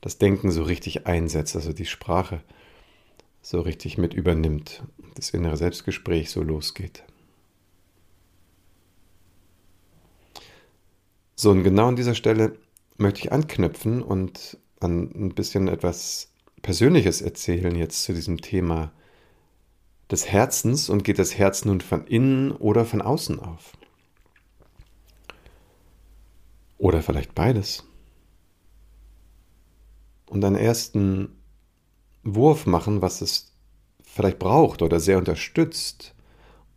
das 0.00 0.18
Denken 0.18 0.50
so 0.50 0.64
richtig 0.64 1.06
einsetzt, 1.06 1.56
also 1.56 1.72
die 1.72 1.86
Sprache 1.86 2.42
so 3.40 3.60
richtig 3.60 3.96
mit 3.96 4.12
übernimmt, 4.12 4.82
das 5.14 5.30
innere 5.30 5.56
Selbstgespräch 5.56 6.30
so 6.30 6.42
losgeht. 6.42 7.04
So, 11.36 11.50
und 11.50 11.64
genau 11.64 11.88
an 11.88 11.96
dieser 11.96 12.14
Stelle 12.14 12.56
möchte 12.96 13.20
ich 13.20 13.32
anknüpfen 13.32 14.02
und 14.02 14.58
an 14.80 15.10
ein 15.14 15.34
bisschen 15.34 15.68
etwas 15.68 16.30
Persönliches 16.62 17.22
erzählen 17.22 17.74
jetzt 17.74 18.04
zu 18.04 18.14
diesem 18.14 18.40
Thema 18.40 18.92
des 20.10 20.26
Herzens 20.30 20.88
und 20.88 21.02
geht 21.04 21.18
das 21.18 21.36
Herz 21.36 21.64
nun 21.64 21.80
von 21.80 22.06
innen 22.06 22.52
oder 22.52 22.84
von 22.84 23.02
außen 23.02 23.40
auf? 23.40 23.72
Oder 26.78 27.02
vielleicht 27.02 27.34
beides 27.34 27.84
und 30.34 30.44
einen 30.44 30.56
ersten 30.56 31.28
Wurf 32.22 32.66
machen, 32.66 33.02
was 33.02 33.20
es 33.20 33.52
vielleicht 34.02 34.38
braucht 34.38 34.82
oder 34.82 35.00
sehr 35.00 35.18
unterstützt, 35.18 36.14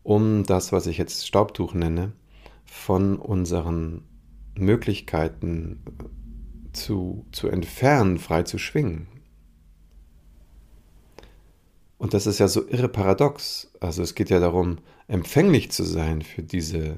um 0.04 0.44
das, 0.44 0.72
was 0.72 0.88
ich 0.88 0.98
jetzt 0.98 1.26
Staubtuch 1.26 1.74
nenne, 1.74 2.14
von 2.66 3.18
unseren 3.18 4.07
Möglichkeiten 4.60 5.84
zu, 6.74 7.26
zu 7.32 7.48
entfernen, 7.48 8.20
frei 8.20 8.44
zu 8.44 8.58
schwingen. 8.58 9.08
Und 11.98 12.14
das 12.14 12.28
ist 12.28 12.40
ja 12.40 12.48
so 12.48 12.68
irre 12.68 12.90
paradox. 12.90 13.72
Also 13.80 14.04
es 14.04 14.16
geht 14.16 14.30
ja 14.30 14.40
darum, 14.40 14.78
empfänglich 15.08 15.72
zu 15.72 15.84
sein 15.84 16.22
für 16.22 16.44
diese, 16.44 16.98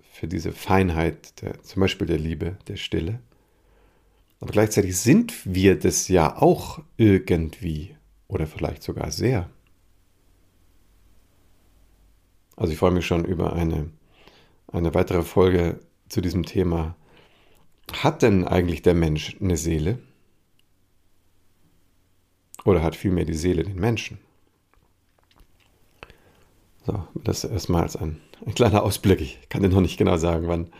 für 0.00 0.28
diese 0.28 0.52
Feinheit, 0.52 1.42
der, 1.42 1.62
zum 1.62 1.80
Beispiel 1.80 2.06
der 2.06 2.18
Liebe, 2.18 2.56
der 2.68 2.76
Stille. 2.76 3.20
Aber 4.40 4.52
gleichzeitig 4.52 4.96
sind 4.96 5.34
wir 5.44 5.78
das 5.78 6.08
ja 6.08 6.40
auch 6.40 6.80
irgendwie 6.96 7.96
oder 8.28 8.46
vielleicht 8.46 8.82
sogar 8.82 9.10
sehr. 9.10 9.50
Also 12.56 12.72
ich 12.72 12.78
freue 12.78 12.90
mich 12.92 13.06
schon 13.06 13.24
über 13.24 13.54
eine, 13.54 13.90
eine 14.68 14.94
weitere 14.94 15.22
Folge 15.22 15.80
zu 16.12 16.20
diesem 16.20 16.44
Thema. 16.44 16.94
Hat 17.90 18.20
denn 18.20 18.46
eigentlich 18.46 18.82
der 18.82 18.92
Mensch 18.92 19.34
eine 19.40 19.56
Seele? 19.56 19.98
Oder 22.66 22.82
hat 22.82 22.94
vielmehr 22.94 23.24
die 23.24 23.32
Seele 23.32 23.62
den 23.64 23.76
Menschen? 23.76 24.18
So, 26.84 27.08
das 27.14 27.44
erstmal 27.44 27.84
als 27.84 27.96
ein, 27.96 28.20
ein 28.44 28.54
kleiner 28.54 28.82
Ausblick. 28.82 29.22
Ich 29.22 29.48
kann 29.48 29.62
dir 29.62 29.70
noch 29.70 29.80
nicht 29.80 29.96
genau 29.96 30.18
sagen, 30.18 30.48
wann, 30.48 30.70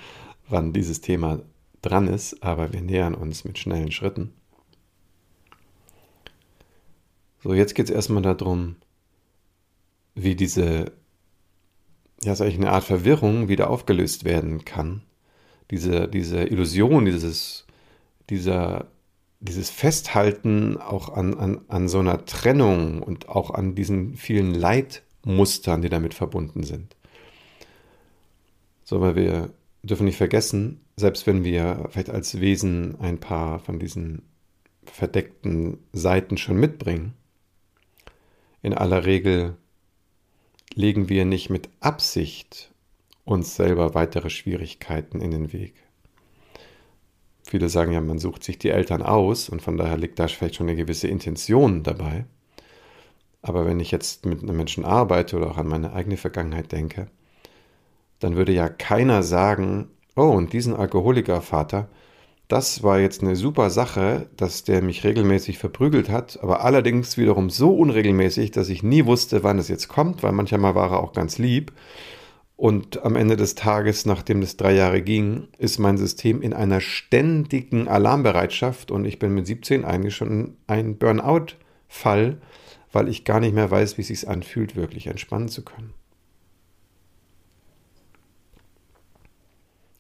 wann 0.51 0.75
dieses 0.75 1.01
Thema 1.01 1.41
dran 1.81 2.09
ist, 2.09 2.43
aber 2.43 2.75
wir 2.75 2.83
nähern 2.83 3.15
uns 3.15 3.45
mit 3.45 3.59
schnellen 3.59 3.91
Schritten. 3.91 4.35
So, 7.43 7.55
jetzt 7.55 7.75
geht 7.75 7.87
es 7.87 7.95
erstmal 7.95 8.23
darum, 8.23 8.77
wie 10.15 10.37
diese, 10.37 10.93
ja, 12.23 12.35
sag 12.35 12.49
ich, 12.49 12.57
eine 12.57 12.71
Art 12.71 12.85
Verwirrung 12.85 13.49
wieder 13.49 13.71
aufgelöst 13.71 14.25
werden 14.25 14.67
kann. 14.67 15.03
Diese, 15.71 16.09
diese 16.09 16.42
Illusion, 16.45 17.04
dieses, 17.04 17.66
dieser, 18.31 18.88
dieses 19.40 19.71
Festhalten 19.71 20.76
auch 20.76 21.09
an, 21.11 21.35
an, 21.35 21.61
an 21.69 21.88
so 21.88 21.99
einer 21.99 22.25
Trennung 22.25 23.02
und 23.02 23.28
auch 23.28 23.50
an 23.50 23.75
diesen 23.75 24.16
vielen 24.16 24.54
Leitmustern, 24.54 25.83
die 25.83 25.88
damit 25.88 26.14
verbunden 26.14 26.62
sind. 26.62 26.97
So, 28.85 29.00
weil 29.00 29.16
wir 29.16 29.50
dürfen 29.83 30.04
nicht 30.04 30.16
vergessen, 30.16 30.81
selbst 30.97 31.26
wenn 31.26 31.45
wir 31.45 31.88
vielleicht 31.90 32.11
als 32.11 32.40
Wesen 32.40 33.00
ein 33.00 33.19
paar 33.19 33.59
von 33.59 33.78
diesen 33.78 34.23
verdeckten 34.85 35.78
Seiten 35.92 36.37
schon 36.37 36.59
mitbringen, 36.59 37.14
in 38.62 38.75
aller 38.75 39.04
Regel 39.04 39.57
legen 40.75 41.09
wir 41.09 41.25
nicht 41.25 41.50
mit 41.50 41.69
Absicht 41.81 42.72
uns 43.25 43.55
selber 43.55 43.95
weitere 43.95 44.31
Schwierigkeiten 44.31 45.21
in 45.21 45.31
den 45.31 45.52
Weg. 45.52 45.75
Viele 47.45 47.69
sagen 47.69 47.93
ja, 47.93 48.00
man 48.00 48.19
sucht 48.19 48.45
sich 48.45 48.59
die 48.59 48.71
Eltern 48.71 49.02
aus 49.02 49.49
und 49.49 49.62
von 49.62 49.76
daher 49.76 49.99
liegt 49.99 50.19
da 50.19 50.29
vielleicht 50.29 50.57
schon 50.57 50.69
eine 50.69 50.76
gewisse 50.76 51.09
Intention 51.09 51.83
dabei. 51.83 52.25
Aber 53.43 53.67
wenn 53.67 53.81
ich 53.81 53.91
jetzt 53.91 54.25
mit 54.25 54.43
einem 54.43 54.57
Menschen 54.57 54.85
arbeite 54.85 55.37
oder 55.37 55.50
auch 55.50 55.59
an 55.59 55.67
meine 55.67 55.93
eigene 55.93 56.17
Vergangenheit 56.17 56.71
denke, 56.73 57.09
dann 58.21 58.37
würde 58.37 58.52
ja 58.52 58.69
keiner 58.69 59.23
sagen, 59.23 59.91
oh, 60.14 60.31
und 60.31 60.52
diesen 60.52 60.75
Alkoholikervater, 60.75 61.88
das 62.47 62.83
war 62.83 63.00
jetzt 63.00 63.23
eine 63.23 63.35
super 63.35 63.71
Sache, 63.71 64.29
dass 64.37 64.62
der 64.62 64.83
mich 64.83 65.05
regelmäßig 65.05 65.59
verprügelt 65.59 66.11
hat, 66.11 66.38
aber 66.43 66.64
allerdings 66.64 67.17
wiederum 67.17 67.50
so 67.50 67.75
unregelmäßig, 67.75 68.50
dass 68.50 68.69
ich 68.69 68.83
nie 68.83 69.07
wusste, 69.07 69.43
wann 69.43 69.59
es 69.59 69.69
jetzt 69.69 69.88
kommt, 69.88 70.23
weil 70.23 70.33
manchmal 70.33 70.75
war 70.75 70.93
er 70.93 71.00
auch 71.00 71.12
ganz 71.12 71.38
lieb. 71.38 71.73
Und 72.62 73.02
am 73.02 73.16
Ende 73.16 73.37
des 73.37 73.57
Tages, 73.57 74.07
nachdem 74.07 74.40
es 74.40 74.57
drei 74.57 74.73
Jahre 74.73 75.02
ging, 75.02 75.49
ist 75.59 75.81
mein 75.81 75.99
System 75.99 76.40
in 76.42 76.52
einer 76.52 76.81
ständigen 76.81 77.88
Alarmbereitschaft 77.88 78.92
und 78.92 79.04
ich 79.04 79.19
bin 79.19 79.35
mit 79.35 79.49
17 79.49 79.85
eigentlich 79.85 80.14
schon 80.14 80.57
ein 80.69 80.97
Burnout-Fall, 80.97 82.40
weil 82.92 83.09
ich 83.09 83.25
gar 83.25 83.40
nicht 83.40 83.52
mehr 83.52 83.69
weiß, 83.69 83.99
wie 83.99 84.02
es 84.02 84.07
sich 84.07 84.28
anfühlt, 84.28 84.76
wirklich 84.76 85.09
entspannen 85.09 85.49
zu 85.49 85.64
können. 85.64 85.92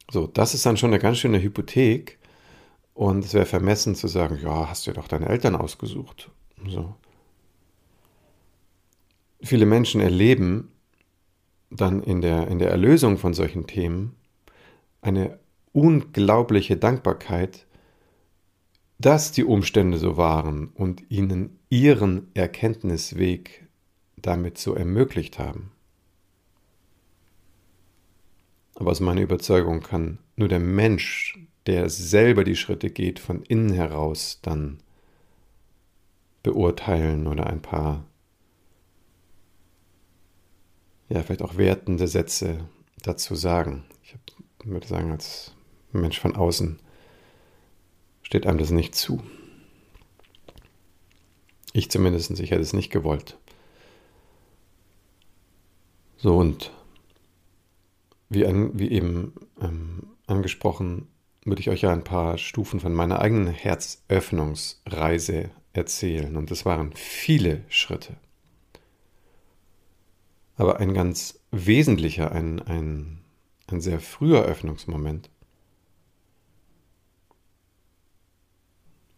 So, 0.08 0.28
das 0.28 0.54
ist 0.54 0.64
dann 0.64 0.76
schon 0.76 0.90
eine 0.90 1.00
ganz 1.00 1.18
schöne 1.18 1.42
Hypothek, 1.42 2.20
und 2.94 3.24
es 3.24 3.34
wäre 3.34 3.46
vermessen 3.46 3.96
zu 3.96 4.06
sagen, 4.06 4.38
ja, 4.40 4.68
hast 4.68 4.86
du 4.86 4.92
doch 4.92 5.08
deine 5.08 5.28
Eltern 5.28 5.56
ausgesucht. 5.56 6.30
So. 6.68 6.94
Viele 9.42 9.66
Menschen 9.66 10.00
erleben 10.00 10.71
dann 11.76 12.02
in 12.02 12.20
der, 12.20 12.48
in 12.48 12.58
der 12.58 12.70
Erlösung 12.70 13.18
von 13.18 13.34
solchen 13.34 13.66
Themen 13.66 14.14
eine 15.00 15.38
unglaubliche 15.72 16.76
Dankbarkeit, 16.76 17.66
dass 18.98 19.32
die 19.32 19.44
Umstände 19.44 19.98
so 19.98 20.16
waren 20.16 20.68
und 20.68 21.10
ihnen 21.10 21.58
ihren 21.70 22.28
Erkenntnisweg 22.34 23.66
damit 24.16 24.58
so 24.58 24.74
ermöglicht 24.74 25.38
haben. 25.38 25.72
Aber 28.76 28.90
aus 28.90 29.00
meiner 29.00 29.20
Überzeugung 29.20 29.80
kann 29.80 30.18
nur 30.36 30.48
der 30.48 30.60
Mensch 30.60 31.38
der 31.66 31.88
selber 31.88 32.44
die 32.44 32.56
Schritte 32.56 32.90
geht, 32.90 33.18
von 33.18 33.42
innen 33.42 33.72
heraus 33.72 34.40
dann 34.42 34.78
beurteilen 36.42 37.26
oder 37.26 37.46
ein 37.46 37.62
paar, 37.62 38.04
ja, 41.12 41.22
vielleicht 41.22 41.42
auch 41.42 41.56
wertende 41.56 42.08
Sätze 42.08 42.66
dazu 43.02 43.34
sagen. 43.34 43.84
Ich 44.02 44.16
würde 44.64 44.86
sagen, 44.86 45.10
als 45.10 45.52
Mensch 45.92 46.18
von 46.18 46.34
außen 46.34 46.80
steht 48.22 48.46
einem 48.46 48.58
das 48.58 48.70
nicht 48.70 48.94
zu. 48.94 49.22
Ich 51.74 51.90
zumindest, 51.90 52.38
ich 52.40 52.50
hätte 52.50 52.62
es 52.62 52.72
nicht 52.72 52.90
gewollt. 52.90 53.36
So 56.16 56.38
und 56.38 56.72
wie, 58.30 58.46
ein, 58.46 58.78
wie 58.78 58.90
eben 58.90 59.34
ähm, 59.60 60.14
angesprochen, 60.26 61.08
würde 61.44 61.60
ich 61.60 61.68
euch 61.68 61.82
ja 61.82 61.92
ein 61.92 62.04
paar 62.04 62.38
Stufen 62.38 62.80
von 62.80 62.94
meiner 62.94 63.20
eigenen 63.20 63.48
Herzöffnungsreise 63.48 65.50
erzählen. 65.74 66.36
Und 66.36 66.50
das 66.50 66.64
waren 66.64 66.92
viele 66.94 67.64
Schritte. 67.68 68.16
Aber 70.56 70.80
ein 70.80 70.94
ganz 70.94 71.40
wesentlicher, 71.50 72.32
ein, 72.32 72.60
ein, 72.60 73.20
ein 73.66 73.80
sehr 73.80 74.00
früher 74.00 74.42
Öffnungsmoment. 74.42 75.30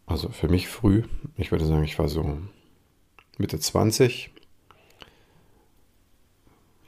Also 0.07 0.29
für 0.29 0.49
mich 0.49 0.69
früh, 0.69 1.03
ich 1.37 1.51
würde 1.51 1.65
sagen, 1.65 1.85
ich 1.85 1.99
war 1.99 2.09
so 2.09 2.39
Mitte 3.39 3.59
20. 3.59 4.31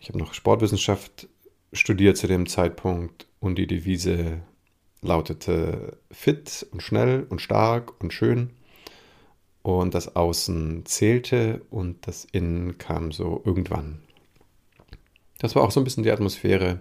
Ich 0.00 0.08
habe 0.08 0.18
noch 0.18 0.34
Sportwissenschaft 0.34 1.28
studiert 1.72 2.16
zu 2.16 2.26
dem 2.26 2.46
Zeitpunkt 2.46 3.26
und 3.40 3.56
die 3.56 3.66
Devise 3.66 4.42
lautete 5.00 5.98
fit 6.10 6.66
und 6.70 6.82
schnell 6.82 7.26
und 7.28 7.40
stark 7.40 8.00
und 8.00 8.12
schön. 8.12 8.50
Und 9.62 9.94
das 9.94 10.14
Außen 10.14 10.86
zählte 10.86 11.62
und 11.70 12.06
das 12.06 12.24
Innen 12.24 12.78
kam 12.78 13.10
so 13.10 13.42
irgendwann. 13.44 14.05
Das 15.38 15.54
war 15.54 15.62
auch 15.62 15.70
so 15.70 15.80
ein 15.80 15.84
bisschen 15.84 16.02
die 16.02 16.10
Atmosphäre, 16.10 16.80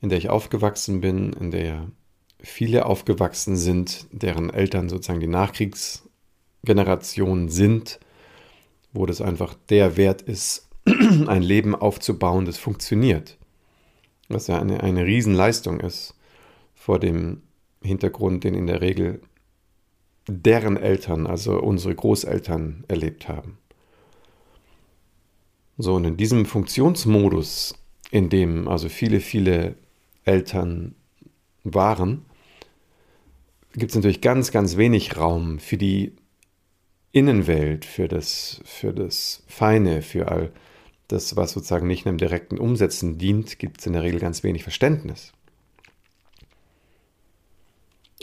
in 0.00 0.08
der 0.08 0.18
ich 0.18 0.30
aufgewachsen 0.30 1.00
bin, 1.00 1.32
in 1.32 1.50
der 1.50 1.88
viele 2.40 2.86
aufgewachsen 2.86 3.56
sind, 3.56 4.06
deren 4.10 4.50
Eltern 4.50 4.88
sozusagen 4.88 5.20
die 5.20 5.28
Nachkriegsgeneration 5.28 7.48
sind, 7.48 8.00
wo 8.92 9.06
das 9.06 9.20
einfach 9.20 9.54
der 9.70 9.96
Wert 9.96 10.22
ist, 10.22 10.68
ein 10.84 11.42
Leben 11.42 11.76
aufzubauen, 11.76 12.44
das 12.44 12.58
funktioniert. 12.58 13.38
Was 14.28 14.48
ja 14.48 14.60
eine, 14.60 14.82
eine 14.82 15.04
Riesenleistung 15.04 15.78
ist 15.80 16.14
vor 16.74 16.98
dem 16.98 17.42
Hintergrund, 17.82 18.44
den 18.44 18.54
in 18.54 18.66
der 18.66 18.80
Regel 18.80 19.20
deren 20.26 20.76
Eltern, 20.76 21.26
also 21.26 21.60
unsere 21.60 21.94
Großeltern, 21.94 22.84
erlebt 22.88 23.28
haben. 23.28 23.58
So, 25.78 25.94
und 25.94 26.04
in 26.04 26.16
diesem 26.16 26.46
Funktionsmodus, 26.46 27.74
in 28.10 28.28
dem 28.28 28.68
also 28.68 28.88
viele, 28.88 29.20
viele 29.20 29.76
Eltern 30.24 30.94
waren, 31.64 32.24
gibt 33.74 33.90
es 33.90 33.96
natürlich 33.96 34.20
ganz, 34.20 34.50
ganz 34.50 34.76
wenig 34.76 35.16
Raum 35.16 35.58
für 35.58 35.78
die 35.78 36.12
Innenwelt, 37.12 37.84
für 37.84 38.08
das, 38.08 38.60
für 38.64 38.92
das 38.92 39.42
Feine, 39.46 40.02
für 40.02 40.28
all 40.28 40.52
das, 41.08 41.36
was 41.36 41.52
sozusagen 41.52 41.86
nicht 41.86 42.06
einem 42.06 42.18
direkten 42.18 42.58
Umsetzen 42.58 43.18
dient, 43.18 43.58
gibt 43.58 43.80
es 43.80 43.86
in 43.86 43.92
der 43.92 44.02
Regel 44.02 44.20
ganz 44.20 44.42
wenig 44.42 44.62
Verständnis. 44.62 45.32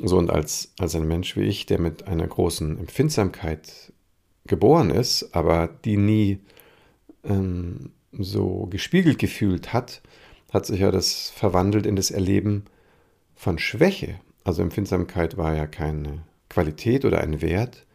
So, 0.01 0.17
und 0.17 0.29
als, 0.29 0.73
als 0.79 0.95
ein 0.95 1.07
Mensch 1.07 1.35
wie 1.35 1.43
ich, 1.43 1.65
der 1.65 1.79
mit 1.79 2.07
einer 2.07 2.25
großen 2.25 2.79
Empfindsamkeit 2.79 3.91
geboren 4.47 4.89
ist, 4.89 5.35
aber 5.35 5.67
die 5.67 5.97
nie 5.97 6.39
ähm, 7.23 7.91
so 8.11 8.67
gespiegelt 8.69 9.19
gefühlt 9.19 9.73
hat, 9.73 10.01
hat 10.51 10.65
sich 10.65 10.79
ja 10.79 10.91
das 10.91 11.29
verwandelt 11.29 11.85
in 11.85 11.95
das 11.95 12.11
Erleben 12.11 12.65
von 13.35 13.59
Schwäche. 13.59 14.19
Also 14.43 14.61
Empfindsamkeit 14.61 15.37
war 15.37 15.55
ja 15.55 15.67
keine 15.67 16.23
Qualität 16.49 17.05
oder 17.05 17.21
ein 17.21 17.41
Wert, 17.41 17.85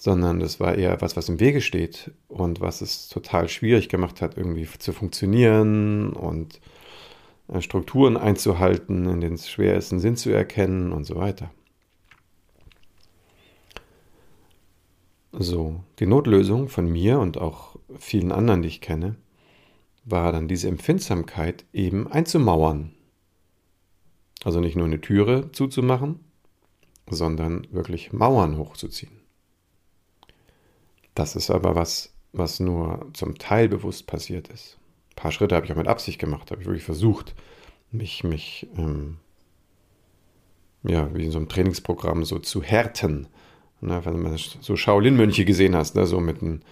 sondern 0.00 0.40
das 0.40 0.60
war 0.60 0.74
eher 0.74 1.00
was, 1.00 1.16
was 1.16 1.28
im 1.28 1.40
Wege 1.40 1.60
steht 1.60 2.10
und 2.28 2.60
was 2.60 2.80
es 2.80 3.08
total 3.08 3.48
schwierig 3.48 3.88
gemacht 3.88 4.22
hat, 4.22 4.36
irgendwie 4.36 4.66
zu 4.78 4.92
funktionieren 4.92 6.12
und 6.12 6.60
äh, 7.48 7.60
Strukturen 7.60 8.16
einzuhalten, 8.16 9.06
in 9.08 9.20
denen 9.20 9.34
es 9.34 9.48
schwer 9.48 9.76
ist, 9.76 9.92
einen 9.92 10.00
Sinn 10.00 10.16
zu 10.16 10.30
erkennen 10.30 10.92
und 10.92 11.04
so 11.04 11.16
weiter. 11.16 11.50
So, 15.36 15.82
die 15.98 16.06
Notlösung 16.06 16.68
von 16.68 16.90
mir 16.90 17.18
und 17.18 17.38
auch 17.38 17.76
vielen 17.98 18.30
anderen, 18.30 18.62
die 18.62 18.68
ich 18.68 18.80
kenne, 18.80 19.16
war 20.04 20.30
dann 20.30 20.48
diese 20.48 20.68
Empfindsamkeit 20.68 21.64
eben 21.72 22.06
einzumauern. 22.06 22.92
Also 24.44 24.60
nicht 24.60 24.76
nur 24.76 24.86
eine 24.86 25.00
Türe 25.00 25.50
zuzumachen, 25.52 26.20
sondern 27.08 27.66
wirklich 27.72 28.12
Mauern 28.12 28.58
hochzuziehen. 28.58 29.12
Das 31.14 31.34
ist 31.34 31.50
aber 31.50 31.74
was, 31.74 32.12
was 32.32 32.60
nur 32.60 33.08
zum 33.14 33.38
Teil 33.38 33.68
bewusst 33.68 34.06
passiert 34.06 34.48
ist. 34.48 34.78
Ein 35.10 35.16
paar 35.16 35.32
Schritte 35.32 35.56
habe 35.56 35.66
ich 35.66 35.72
auch 35.72 35.76
mit 35.76 35.88
Absicht 35.88 36.18
gemacht, 36.18 36.50
habe 36.50 36.60
ich 36.60 36.66
wirklich 36.66 36.84
versucht, 36.84 37.34
mich, 37.90 38.24
mich 38.24 38.68
ähm, 38.76 39.18
ja, 40.82 41.12
wie 41.14 41.24
in 41.24 41.30
so 41.30 41.38
einem 41.38 41.48
Trainingsprogramm 41.48 42.24
so 42.24 42.38
zu 42.38 42.62
härten. 42.62 43.26
Ne, 43.84 44.00
wenn 44.04 44.22
man 44.22 44.36
so 44.36 44.76
Shaolin-Mönche 44.76 45.44
gesehen 45.44 45.76
hast, 45.76 45.94
ne, 45.94 46.06
so 46.06 46.20
mit 46.20 46.40
den 46.40 46.62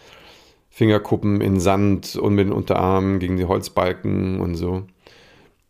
Fingerkuppen 0.70 1.42
in 1.42 1.60
Sand 1.60 2.16
und 2.16 2.34
mit 2.34 2.46
den 2.46 2.52
Unterarmen 2.52 3.18
gegen 3.18 3.36
die 3.36 3.44
Holzbalken 3.44 4.40
und 4.40 4.54
so. 4.54 4.84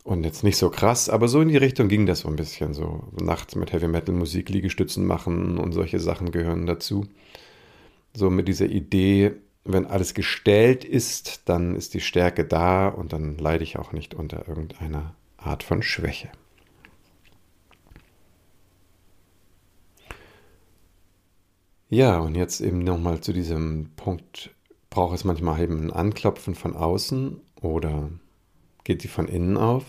Und 0.05 0.25
jetzt 0.25 0.45
nicht 0.45 0.57
so 0.57 0.71
krass, 0.71 1.09
aber 1.09 1.29
so 1.29 1.41
in 1.41 1.49
die 1.49 1.57
Richtung 1.57 1.89
ging 1.89 2.07
das 2.07 2.21
so 2.21 2.29
ein 2.29 2.37
bisschen. 2.37 2.75
So 2.75 3.05
nachts 3.21 3.57
mit 3.57 3.73
Heavy 3.73 3.89
Metal 3.89 4.15
Musik 4.15 4.49
Liegestützen 4.49 5.05
machen 5.05 5.59
und 5.59 5.73
solche 5.73 5.99
Sachen 5.99 6.31
gehören 6.31 6.67
dazu. 6.67 7.07
So 8.15 8.31
mit 8.31 8.47
dieser 8.47 8.67
Idee, 8.67 9.33
wenn 9.65 9.87
alles 9.87 10.15
gestellt 10.15 10.85
ist, 10.85 11.43
dann 11.49 11.75
ist 11.75 11.95
die 11.95 12.01
Stärke 12.01 12.45
da 12.45 12.89
und 12.89 13.13
dann 13.13 13.39
leide 13.39 13.65
ich 13.65 13.79
auch 13.79 13.93
nicht 13.93 14.15
unter 14.15 14.47
irgendeiner 14.49 15.15
Art 15.37 15.63
von 15.63 15.83
Schwäche. 15.83 16.31
Ja, 21.93 22.21
und 22.21 22.37
jetzt 22.37 22.63
eben 22.63 22.79
nochmal 22.79 23.21
zu 23.21 23.35
diesem 23.35 23.91
Punkt, 23.97 24.55
braucht 24.89 25.15
es 25.15 25.25
manchmal 25.25 25.61
eben 25.61 25.79
ein 25.79 25.91
Anklopfen 25.91 26.55
von 26.55 26.75
außen 26.75 27.39
oder 27.61 28.09
geht 28.83 29.05
die 29.05 29.09
von 29.09 29.29
innen 29.29 29.59
auf? 29.59 29.85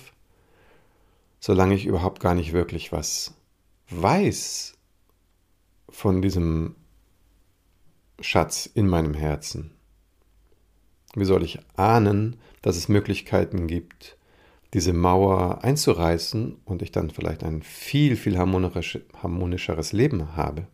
Solange 1.39 1.75
ich 1.75 1.85
überhaupt 1.85 2.19
gar 2.19 2.35
nicht 2.35 2.51
wirklich 2.51 2.91
was 2.91 3.35
weiß 3.89 4.73
von 5.87 6.21
diesem 6.21 6.75
Schatz 8.19 8.65
in 8.65 8.89
meinem 8.89 9.13
Herzen? 9.13 9.71
Wie 11.15 11.23
soll 11.23 11.41
ich 11.41 11.59
ahnen, 11.77 12.35
dass 12.61 12.75
es 12.75 12.89
Möglichkeiten 12.89 13.65
gibt, 13.65 14.17
diese 14.73 14.91
Mauer 14.91 15.63
einzureißen 15.63 16.57
und 16.65 16.81
ich 16.81 16.91
dann 16.91 17.11
vielleicht 17.11 17.45
ein 17.45 17.61
viel, 17.63 18.17
viel 18.17 18.37
harmonischeres 18.37 19.93
Leben 19.93 20.35
habe. 20.35 20.67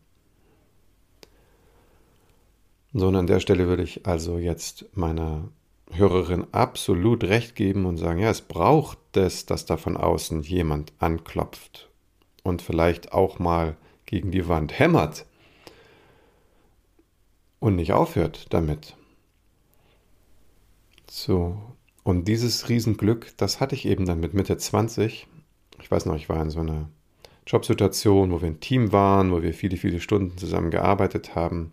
So, 2.93 3.07
und 3.07 3.15
an 3.15 3.27
der 3.27 3.39
Stelle 3.39 3.67
würde 3.67 3.83
ich 3.83 4.07
also 4.07 4.39
jetzt 4.39 4.85
meiner 4.95 5.49
Hörerin 5.91 6.47
absolut 6.51 7.23
recht 7.23 7.55
geben 7.55 7.85
und 7.85 7.97
sagen, 7.97 8.19
ja, 8.19 8.29
es 8.29 8.41
braucht 8.41 8.97
es, 9.15 9.45
dass 9.45 9.65
da 9.65 9.77
von 9.77 9.95
außen 9.95 10.41
jemand 10.41 10.93
anklopft 10.97 11.89
und 12.43 12.61
vielleicht 12.61 13.11
auch 13.13 13.37
mal 13.37 13.77
gegen 14.05 14.31
die 14.31 14.47
Wand 14.47 14.77
hämmert 14.77 15.25
und 17.59 17.75
nicht 17.75 17.93
aufhört 17.93 18.47
damit. 18.49 18.95
So, 21.09 21.61
und 22.03 22.27
dieses 22.27 22.69
Riesenglück, 22.69 23.33
das 23.37 23.59
hatte 23.59 23.75
ich 23.75 23.85
eben 23.85 24.05
dann 24.05 24.19
mit 24.19 24.33
Mitte 24.33 24.57
20. 24.57 25.27
Ich 25.81 25.91
weiß 25.91 26.07
noch, 26.07 26.15
ich 26.15 26.29
war 26.29 26.41
in 26.41 26.49
so 26.49 26.59
einer 26.59 26.89
Jobsituation, 27.45 28.31
wo 28.31 28.41
wir 28.41 28.47
ein 28.47 28.59
Team 28.59 28.91
waren, 28.91 29.31
wo 29.31 29.43
wir 29.43 29.53
viele, 29.53 29.77
viele 29.77 29.99
Stunden 29.99 30.37
zusammen 30.37 30.71
gearbeitet 30.71 31.35
haben 31.35 31.71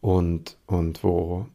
und, 0.00 0.56
und 0.66 1.02
wo 1.02 1.46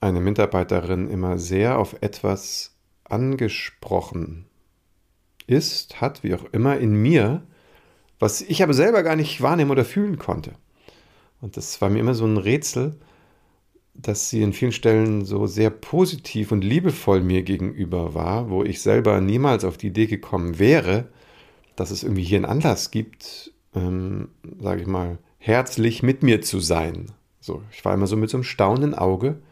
eine 0.00 0.20
Mitarbeiterin 0.20 1.08
immer 1.08 1.38
sehr 1.38 1.78
auf 1.78 1.96
etwas 2.00 2.74
angesprochen 3.04 4.46
ist, 5.46 6.00
hat, 6.00 6.22
wie 6.22 6.34
auch 6.34 6.44
immer, 6.52 6.78
in 6.78 6.94
mir, 6.94 7.42
was 8.18 8.40
ich 8.40 8.62
aber 8.62 8.74
selber 8.74 9.02
gar 9.02 9.16
nicht 9.16 9.42
wahrnehmen 9.42 9.70
oder 9.70 9.84
fühlen 9.84 10.18
konnte. 10.18 10.52
Und 11.40 11.56
das 11.56 11.80
war 11.80 11.90
mir 11.90 12.00
immer 12.00 12.14
so 12.14 12.24
ein 12.24 12.36
Rätsel, 12.36 12.98
dass 13.94 14.30
sie 14.30 14.42
in 14.42 14.52
vielen 14.52 14.72
Stellen 14.72 15.24
so 15.24 15.46
sehr 15.46 15.70
positiv 15.70 16.52
und 16.52 16.62
liebevoll 16.62 17.20
mir 17.20 17.42
gegenüber 17.42 18.14
war, 18.14 18.48
wo 18.48 18.64
ich 18.64 18.80
selber 18.80 19.20
niemals 19.20 19.64
auf 19.64 19.76
die 19.76 19.88
Idee 19.88 20.06
gekommen 20.06 20.58
wäre, 20.58 21.08
dass 21.76 21.90
es 21.90 22.02
irgendwie 22.02 22.24
hier 22.24 22.38
einen 22.38 22.46
Anlass 22.46 22.90
gibt, 22.90 23.52
ähm, 23.74 24.28
sage 24.60 24.82
ich 24.82 24.86
mal, 24.86 25.18
herzlich 25.38 26.02
mit 26.02 26.22
mir 26.22 26.40
zu 26.42 26.60
sein. 26.60 27.12
So, 27.42 27.64
ich 27.72 27.84
war 27.84 27.92
immer 27.92 28.06
so 28.06 28.16
mit 28.16 28.30
so 28.30 28.36
einem 28.36 28.44
staunenden 28.44 28.94
Auge. 28.94 29.42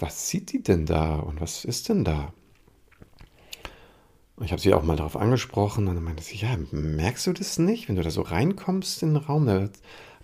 Was 0.00 0.28
sieht 0.28 0.52
die 0.52 0.60
denn 0.60 0.86
da 0.86 1.16
und 1.16 1.40
was 1.40 1.64
ist 1.64 1.88
denn 1.88 2.04
da? 2.04 2.32
Und 4.34 4.44
ich 4.44 4.50
habe 4.50 4.60
sie 4.60 4.74
auch 4.74 4.82
mal 4.82 4.96
darauf 4.96 5.16
angesprochen 5.16 5.86
und 5.86 5.94
dann 5.94 6.02
meinte 6.02 6.24
sie, 6.24 6.38
ja, 6.38 6.58
merkst 6.72 7.28
du 7.28 7.32
das 7.32 7.60
nicht, 7.60 7.88
wenn 7.88 7.94
du 7.94 8.02
da 8.02 8.10
so 8.10 8.22
reinkommst 8.22 9.04
in 9.04 9.14
den 9.14 9.22
Raum? 9.22 9.46
Da 9.46 9.68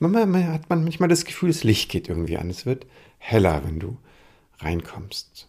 manchmal 0.00 0.48
hat 0.48 0.68
man 0.68 0.82
manchmal 0.82 1.08
das 1.08 1.24
Gefühl, 1.24 1.50
das 1.50 1.62
Licht 1.62 1.88
geht 1.88 2.08
irgendwie 2.08 2.36
an. 2.36 2.50
Es 2.50 2.66
wird 2.66 2.84
heller, 3.18 3.62
wenn 3.64 3.78
du 3.78 3.96
reinkommst. 4.58 5.48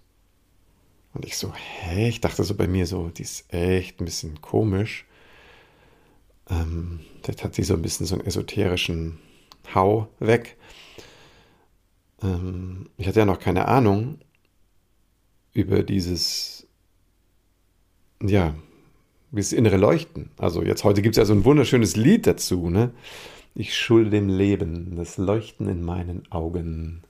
Und 1.15 1.25
ich 1.25 1.35
so, 1.35 1.51
hä? 1.55 2.09
Ich 2.09 2.21
dachte 2.21 2.43
so 2.43 2.53
bei 2.53 2.67
mir 2.67 2.85
so, 2.85 3.09
die 3.09 3.23
ist 3.23 3.51
echt 3.51 3.99
ein 3.99 4.05
bisschen 4.05 4.39
komisch. 4.41 5.05
Ähm, 6.47 6.99
das 7.23 7.43
hat 7.43 7.55
sie 7.55 7.63
so 7.63 7.73
ein 7.73 7.81
bisschen 7.81 8.05
so 8.05 8.13
einen 8.13 8.27
esoterischen 8.27 9.17
Hau 9.73 10.09
weg. 10.19 10.57
Ähm, 12.21 12.89
ich 12.97 13.07
hatte 13.07 13.19
ja 13.19 13.25
noch 13.25 13.39
keine 13.39 13.67
Ahnung 13.67 14.19
über 15.53 15.83
dieses, 15.83 16.67
ja, 18.21 18.55
dieses 19.31 19.53
innere 19.53 19.77
Leuchten. 19.77 20.31
Also 20.37 20.63
jetzt 20.63 20.83
heute 20.83 21.01
gibt 21.01 21.13
es 21.15 21.17
ja 21.17 21.25
so 21.25 21.33
ein 21.33 21.45
wunderschönes 21.45 21.95
Lied 21.95 22.27
dazu, 22.27 22.69
ne? 22.69 22.91
Ich 23.55 23.75
schulde 23.75 24.11
dem 24.11 24.29
Leben 24.29 24.95
das 24.95 25.17
Leuchten 25.17 25.67
in 25.67 25.81
meinen 25.81 26.31
Augen 26.31 27.03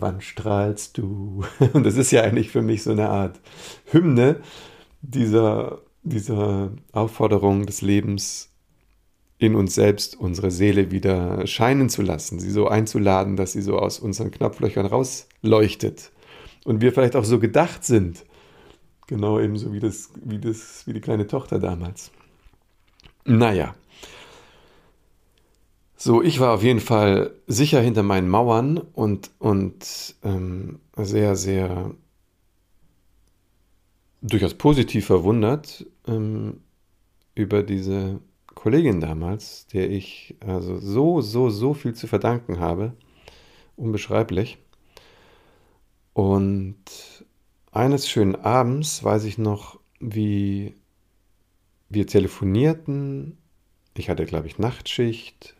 wann 0.00 0.20
strahlst 0.20 0.98
du? 0.98 1.44
Und 1.72 1.84
das 1.84 1.96
ist 1.96 2.10
ja 2.10 2.22
eigentlich 2.22 2.50
für 2.50 2.62
mich 2.62 2.82
so 2.82 2.92
eine 2.92 3.08
Art 3.08 3.40
Hymne 3.86 4.40
dieser, 5.02 5.80
dieser 6.02 6.72
Aufforderung 6.92 7.66
des 7.66 7.82
Lebens, 7.82 8.51
in 9.42 9.54
uns 9.54 9.74
selbst 9.74 10.18
unsere 10.18 10.50
Seele 10.50 10.90
wieder 10.90 11.46
scheinen 11.46 11.88
zu 11.88 12.02
lassen, 12.02 12.38
sie 12.38 12.50
so 12.50 12.68
einzuladen, 12.68 13.36
dass 13.36 13.52
sie 13.52 13.62
so 13.62 13.78
aus 13.78 13.98
unseren 13.98 14.30
Knopflöchern 14.30 14.86
rausleuchtet. 14.86 16.10
Und 16.64 16.80
wir 16.80 16.92
vielleicht 16.92 17.16
auch 17.16 17.24
so 17.24 17.38
gedacht 17.38 17.84
sind. 17.84 18.24
Genau 19.08 19.40
ebenso 19.40 19.72
wie, 19.72 19.80
das, 19.80 20.10
wie, 20.24 20.38
das, 20.38 20.86
wie 20.86 20.92
die 20.92 21.00
kleine 21.00 21.26
Tochter 21.26 21.58
damals. 21.58 22.12
Naja, 23.24 23.74
so, 26.04 26.20
ich 26.20 26.40
war 26.40 26.52
auf 26.52 26.64
jeden 26.64 26.80
Fall 26.80 27.30
sicher 27.46 27.80
hinter 27.80 28.02
meinen 28.02 28.28
Mauern 28.28 28.78
und, 28.78 29.30
und 29.38 30.16
ähm, 30.24 30.80
sehr, 30.96 31.36
sehr 31.36 31.94
durchaus 34.20 34.54
positiv 34.54 35.06
verwundert 35.06 35.86
ähm, 36.08 36.56
über 37.36 37.62
diese 37.62 38.18
Kollegin 38.62 39.00
damals, 39.00 39.66
der 39.72 39.90
ich 39.90 40.36
also 40.38 40.78
so, 40.78 41.20
so, 41.20 41.50
so 41.50 41.74
viel 41.74 41.94
zu 41.94 42.06
verdanken 42.06 42.60
habe. 42.60 42.92
Unbeschreiblich. 43.74 44.58
Und 46.12 46.76
eines 47.72 48.08
schönen 48.08 48.36
Abends 48.36 49.02
weiß 49.02 49.24
ich 49.24 49.36
noch, 49.36 49.80
wie 49.98 50.76
wir 51.88 52.06
telefonierten. 52.06 53.36
Ich 53.96 54.08
hatte, 54.08 54.26
glaube 54.26 54.46
ich, 54.46 54.60
Nachtschicht 54.60 55.56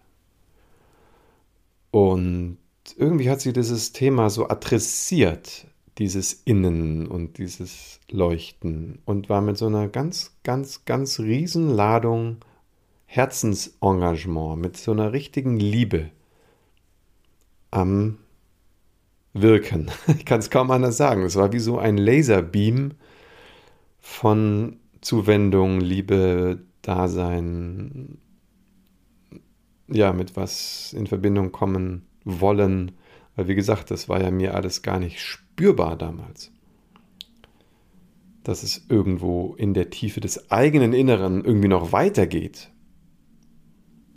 und 1.90 2.58
irgendwie 2.96 3.28
hat 3.28 3.40
sie 3.40 3.52
dieses 3.52 3.92
Thema 3.92 4.30
so 4.30 4.48
adressiert, 4.48 5.66
dieses 5.98 6.34
Innen 6.44 7.08
und 7.08 7.38
dieses 7.38 7.98
Leuchten 8.08 9.00
und 9.06 9.28
war 9.28 9.40
mit 9.40 9.58
so 9.58 9.66
einer 9.66 9.88
ganz, 9.88 10.36
ganz, 10.44 10.84
ganz 10.84 11.18
riesen 11.18 11.68
Ladung 11.68 12.36
Herzensengagement, 13.12 14.58
mit 14.58 14.78
so 14.78 14.90
einer 14.92 15.12
richtigen 15.12 15.58
Liebe 15.60 16.08
am 17.70 18.16
Wirken. 19.34 19.90
Ich 20.16 20.24
kann 20.24 20.40
es 20.40 20.48
kaum 20.48 20.70
anders 20.70 20.96
sagen. 20.96 21.22
Es 21.22 21.36
war 21.36 21.52
wie 21.52 21.58
so 21.58 21.78
ein 21.78 21.98
Laserbeam 21.98 22.92
von 24.00 24.78
Zuwendung, 25.02 25.82
Liebe, 25.82 26.62
Dasein, 26.80 28.16
ja, 29.88 30.14
mit 30.14 30.34
was 30.34 30.94
in 30.94 31.06
Verbindung 31.06 31.52
kommen 31.52 32.06
wollen. 32.24 32.92
Weil, 33.36 33.46
wie 33.46 33.54
gesagt, 33.54 33.90
das 33.90 34.08
war 34.08 34.22
ja 34.22 34.30
mir 34.30 34.54
alles 34.54 34.80
gar 34.80 34.98
nicht 34.98 35.20
spürbar 35.20 35.98
damals. 35.98 36.50
Dass 38.42 38.62
es 38.62 38.86
irgendwo 38.88 39.54
in 39.54 39.74
der 39.74 39.90
Tiefe 39.90 40.20
des 40.20 40.50
eigenen 40.50 40.94
Inneren 40.94 41.44
irgendwie 41.44 41.68
noch 41.68 41.92
weitergeht. 41.92 42.71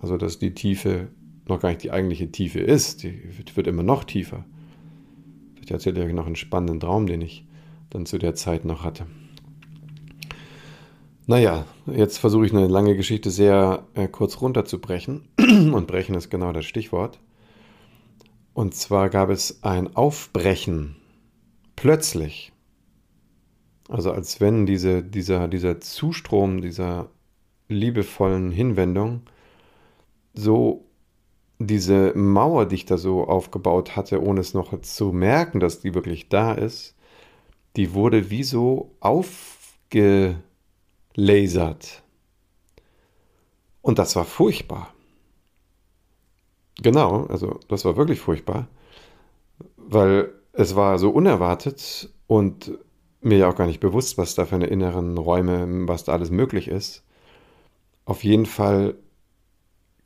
Also, 0.05 0.17
dass 0.17 0.37
die 0.37 0.53
Tiefe 0.53 1.07
noch 1.47 1.59
gar 1.59 1.69
nicht 1.69 1.81
die 1.81 1.89
eigentliche 1.89 2.31
Tiefe 2.31 2.59
ist. 2.59 3.01
Die 3.01 3.23
wird 3.55 3.65
immer 3.65 3.81
noch 3.81 4.03
tiefer. 4.03 4.45
Ich 5.63 5.71
erzähle 5.71 6.05
euch 6.05 6.13
noch 6.13 6.27
einen 6.27 6.35
spannenden 6.35 6.79
Traum, 6.79 7.07
den 7.07 7.21
ich 7.21 7.47
dann 7.89 8.05
zu 8.05 8.19
der 8.19 8.35
Zeit 8.35 8.65
noch 8.65 8.83
hatte. 8.83 9.07
Naja, 11.25 11.65
jetzt 11.87 12.19
versuche 12.19 12.45
ich 12.45 12.53
eine 12.53 12.67
lange 12.67 12.95
Geschichte 12.95 13.31
sehr 13.31 13.87
äh, 13.95 14.07
kurz 14.07 14.41
runterzubrechen. 14.41 15.27
Und 15.39 15.87
brechen 15.87 16.13
ist 16.13 16.29
genau 16.29 16.53
das 16.53 16.65
Stichwort. 16.65 17.19
Und 18.53 18.75
zwar 18.75 19.09
gab 19.09 19.31
es 19.31 19.63
ein 19.63 19.95
Aufbrechen. 19.95 20.97
Plötzlich. 21.75 22.51
Also 23.89 24.11
als 24.11 24.39
wenn 24.39 24.67
diese, 24.67 25.01
dieser, 25.01 25.47
dieser 25.47 25.81
Zustrom 25.81 26.61
dieser 26.61 27.09
liebevollen 27.69 28.51
Hinwendung 28.51 29.23
so 30.35 30.85
diese 31.59 32.13
Mauer, 32.15 32.65
die 32.65 32.75
ich 32.75 32.85
da 32.85 32.97
so 32.97 33.25
aufgebaut 33.25 33.95
hatte, 33.95 34.21
ohne 34.21 34.41
es 34.41 34.53
noch 34.53 34.79
zu 34.81 35.11
merken, 35.11 35.59
dass 35.59 35.79
die 35.79 35.93
wirklich 35.93 36.29
da 36.29 36.53
ist, 36.53 36.95
die 37.75 37.93
wurde 37.93 38.29
wie 38.29 38.43
so 38.43 38.91
aufge 38.99 40.35
lasert. 41.15 42.03
Und 43.81 43.99
das 43.99 44.15
war 44.15 44.25
furchtbar. 44.25 44.93
Genau, 46.81 47.25
also 47.27 47.59
das 47.69 47.85
war 47.85 47.95
wirklich 47.95 48.19
furchtbar, 48.19 48.67
weil 49.77 50.33
es 50.51 50.75
war 50.75 50.99
so 50.99 51.09
unerwartet 51.09 52.09
und 52.27 52.77
mir 53.21 53.37
ja 53.39 53.49
auch 53.49 53.55
gar 53.55 53.67
nicht 53.67 53.79
bewusst, 53.79 54.17
was 54.17 54.35
da 54.35 54.45
für 54.45 54.55
eine 54.55 54.67
inneren 54.67 55.17
Räume, 55.17 55.87
was 55.87 56.03
da 56.03 56.13
alles 56.13 56.31
möglich 56.31 56.67
ist. 56.67 57.03
Auf 58.05 58.23
jeden 58.23 58.45
Fall 58.45 58.95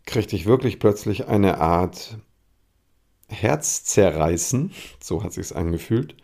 kriegte 0.09 0.35
ich 0.35 0.45
wirklich 0.45 0.79
plötzlich 0.79 1.27
eine 1.27 1.59
Art 1.59 2.17
Herzzerreißen, 3.27 4.71
so 5.01 5.23
hat 5.23 5.33
sich's 5.33 5.51
angefühlt, 5.51 6.15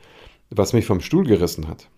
was 0.50 0.74
mich 0.74 0.86
vom 0.86 1.02
Stuhl 1.02 1.26
gerissen 1.26 1.68
hat. 1.68 1.90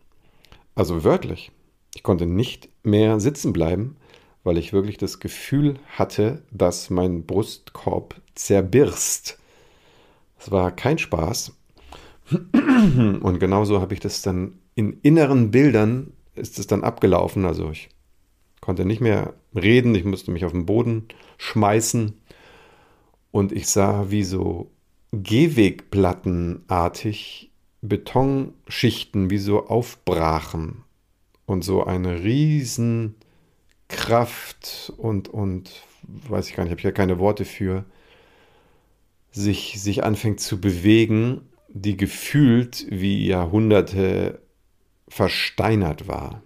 Also 0.75 1.03
wörtlich. 1.03 1.51
Ich 1.95 2.03
konnte 2.03 2.25
nicht 2.25 2.69
mehr 2.83 3.19
sitzen 3.19 3.53
bleiben, 3.53 3.97
weil 4.43 4.57
ich 4.57 4.73
wirklich 4.73 4.97
das 4.97 5.19
Gefühl 5.19 5.79
hatte, 5.87 6.43
dass 6.51 6.89
mein 6.89 7.25
Brustkorb 7.25 8.15
zerbirst. 8.35 9.39
Es 10.39 10.51
war 10.51 10.71
kein 10.75 10.97
Spaß. 10.97 11.53
Und 12.31 13.39
genauso 13.39 13.81
habe 13.81 13.93
ich 13.93 13.99
das 13.99 14.21
dann 14.21 14.59
in 14.75 14.99
inneren 15.01 15.49
Bildern 15.49 16.13
ist 16.35 16.59
es 16.59 16.67
dann 16.67 16.83
abgelaufen. 16.83 17.45
Also 17.45 17.71
ich 17.71 17.89
konnte 18.61 18.85
nicht 18.85 19.01
mehr 19.01 19.33
reden, 19.55 19.95
ich 19.95 20.05
musste 20.05 20.31
mich 20.31 20.45
auf 20.45 20.51
den 20.51 20.65
Boden 20.65 21.07
schmeißen 21.37 22.13
und 23.31 23.51
ich 23.51 23.67
sah, 23.67 24.09
wie 24.09 24.23
so 24.23 24.71
Gehwegplattenartig 25.11 27.51
Betonschichten 27.81 29.29
wie 29.29 29.37
so 29.37 29.67
aufbrachen 29.67 30.83
und 31.45 31.63
so 31.63 31.83
eine 31.83 32.23
riesen 32.23 33.15
Kraft 33.87 34.91
und, 34.97 35.29
und 35.29 35.83
weiß 36.03 36.49
ich 36.49 36.55
gar 36.55 36.63
nicht, 36.63 36.71
habe 36.71 36.79
ich 36.79 36.85
ja 36.85 36.91
keine 36.91 37.19
Worte 37.19 37.45
für, 37.45 37.85
sich, 39.31 39.81
sich 39.81 40.03
anfängt 40.03 40.39
zu 40.39 40.59
bewegen, 40.59 41.41
die 41.69 41.95
gefühlt 41.95 42.87
wie 42.89 43.27
Jahrhunderte 43.27 44.41
versteinert 45.07 46.07
war. 46.07 46.41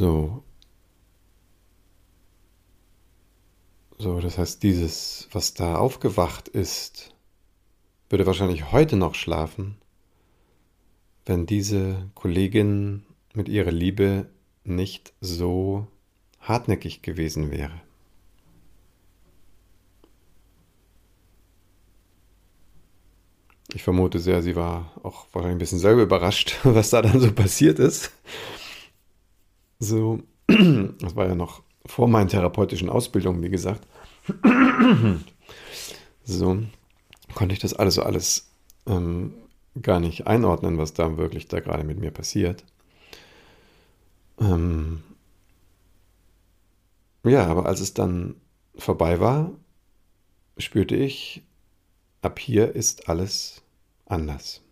So. 0.00 0.42
So, 3.98 4.18
das 4.18 4.38
heißt, 4.38 4.62
dieses, 4.62 5.28
was 5.30 5.52
da 5.52 5.76
aufgewacht 5.76 6.48
ist, 6.48 7.14
würde 8.08 8.24
wahrscheinlich 8.24 8.72
heute 8.72 8.96
noch 8.96 9.14
schlafen, 9.14 9.76
wenn 11.26 11.44
diese 11.44 12.10
Kollegin 12.14 13.04
mit 13.34 13.50
ihrer 13.50 13.72
Liebe 13.72 14.30
nicht 14.64 15.12
so 15.20 15.86
hartnäckig 16.40 17.02
gewesen 17.02 17.50
wäre. 17.50 17.82
Ich 23.74 23.82
vermute 23.82 24.18
sehr, 24.18 24.40
sie 24.40 24.56
war 24.56 24.94
auch 25.02 25.26
wahrscheinlich 25.34 25.56
ein 25.56 25.58
bisschen 25.58 25.78
selber 25.78 26.00
überrascht, 26.00 26.58
was 26.64 26.88
da 26.88 27.02
dann 27.02 27.20
so 27.20 27.30
passiert 27.32 27.78
ist. 27.78 28.12
So, 29.80 30.20
das 30.46 31.16
war 31.16 31.26
ja 31.26 31.34
noch 31.34 31.62
vor 31.86 32.06
meinen 32.06 32.28
therapeutischen 32.28 32.88
Ausbildungen, 32.88 33.42
wie 33.42 33.50
gesagt. 33.50 33.86
So, 36.22 36.58
konnte 37.34 37.54
ich 37.54 37.58
das 37.58 37.74
alles 37.74 37.94
so 37.94 38.02
alles 38.04 38.50
ähm, 38.86 39.34
gar 39.82 39.98
nicht 39.98 40.28
einordnen, 40.28 40.78
was 40.78 40.94
da 40.94 41.16
wirklich 41.16 41.48
da 41.48 41.58
gerade 41.58 41.82
mit 41.82 41.98
mir 41.98 42.12
passiert. 42.12 42.64
Ähm, 44.38 45.02
ja, 47.24 47.46
aber 47.46 47.66
als 47.66 47.80
es 47.80 47.94
dann 47.94 48.36
vorbei 48.76 49.18
war, 49.18 49.50
spürte 50.56 50.94
ich, 50.94 51.42
ab 52.22 52.38
hier 52.38 52.76
ist 52.76 53.08
alles 53.08 53.62
anders. 54.06 54.62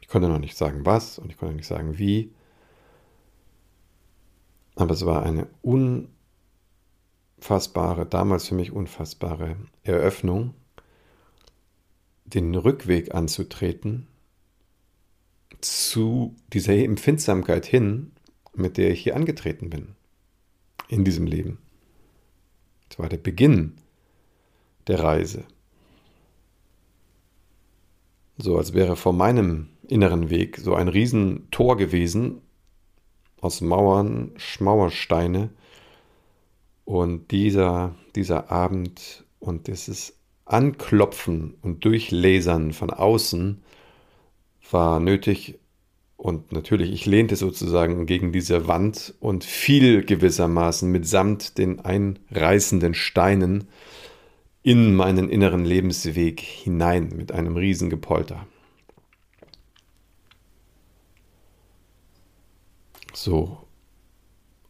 Ich 0.00 0.08
konnte 0.08 0.28
noch 0.28 0.38
nicht 0.38 0.56
sagen 0.56 0.86
was 0.86 1.18
und 1.18 1.30
ich 1.30 1.36
konnte 1.36 1.56
nicht 1.56 1.66
sagen 1.66 1.98
wie, 1.98 2.32
aber 4.78 4.94
es 4.94 5.04
war 5.04 5.24
eine 5.24 5.48
unfassbare, 7.36 8.06
damals 8.06 8.46
für 8.46 8.54
mich 8.54 8.70
unfassbare 8.70 9.56
Eröffnung, 9.82 10.54
den 12.24 12.54
Rückweg 12.54 13.12
anzutreten 13.12 14.06
zu 15.60 16.36
dieser 16.52 16.74
Empfindsamkeit 16.74 17.66
hin, 17.66 18.12
mit 18.54 18.76
der 18.76 18.92
ich 18.92 19.02
hier 19.02 19.16
angetreten 19.16 19.68
bin 19.68 19.96
in 20.86 21.04
diesem 21.04 21.26
Leben. 21.26 21.58
Es 22.88 23.00
war 23.00 23.08
der 23.08 23.16
Beginn 23.16 23.78
der 24.86 25.00
Reise. 25.00 25.44
So 28.36 28.56
als 28.56 28.74
wäre 28.74 28.94
vor 28.94 29.12
meinem 29.12 29.70
inneren 29.88 30.30
Weg 30.30 30.56
so 30.58 30.76
ein 30.76 30.86
Riesentor 30.86 31.76
gewesen 31.76 32.42
aus 33.40 33.60
Mauern, 33.60 34.32
Schmauersteine. 34.36 35.50
Und 36.84 37.30
dieser, 37.30 37.94
dieser 38.14 38.50
Abend 38.50 39.24
und 39.40 39.66
dieses 39.66 40.14
Anklopfen 40.44 41.54
und 41.60 41.84
Durchlasern 41.84 42.72
von 42.72 42.90
außen 42.90 43.62
war 44.70 45.00
nötig. 45.00 45.58
Und 46.16 46.50
natürlich, 46.50 46.92
ich 46.92 47.06
lehnte 47.06 47.36
sozusagen 47.36 48.06
gegen 48.06 48.32
diese 48.32 48.66
Wand 48.66 49.14
und 49.20 49.44
fiel 49.44 50.04
gewissermaßen 50.04 50.90
mitsamt 50.90 51.58
den 51.58 51.80
einreißenden 51.80 52.94
Steinen 52.94 53.68
in 54.62 54.96
meinen 54.96 55.28
inneren 55.28 55.64
Lebensweg 55.64 56.40
hinein 56.40 57.12
mit 57.14 57.30
einem 57.30 57.56
Riesengepolter. 57.56 58.46
So. 63.20 63.58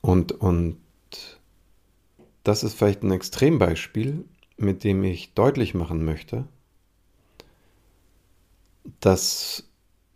Und, 0.00 0.32
und 0.32 0.78
das 2.44 2.64
ist 2.64 2.78
vielleicht 2.78 3.02
ein 3.02 3.11
Extrembeispiel, 3.11 4.24
mit 4.56 4.84
dem 4.84 5.04
ich 5.04 5.34
deutlich 5.34 5.74
machen 5.74 6.02
möchte, 6.02 6.48
dass 9.00 9.68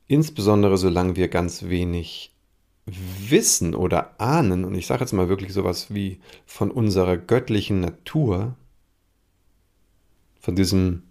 insbesondere 0.06 0.78
solange 0.78 1.14
wir 1.16 1.28
ganz 1.28 1.64
wenig 1.64 2.34
wissen 2.86 3.74
oder 3.74 4.18
ahnen, 4.18 4.64
und 4.64 4.76
ich 4.76 4.86
sage 4.86 5.02
jetzt 5.02 5.12
mal 5.12 5.28
wirklich 5.28 5.52
sowas 5.52 5.92
wie 5.92 6.18
von 6.46 6.70
unserer 6.70 7.18
göttlichen 7.18 7.80
Natur, 7.80 8.56
von 10.40 10.56
diesem, 10.56 11.02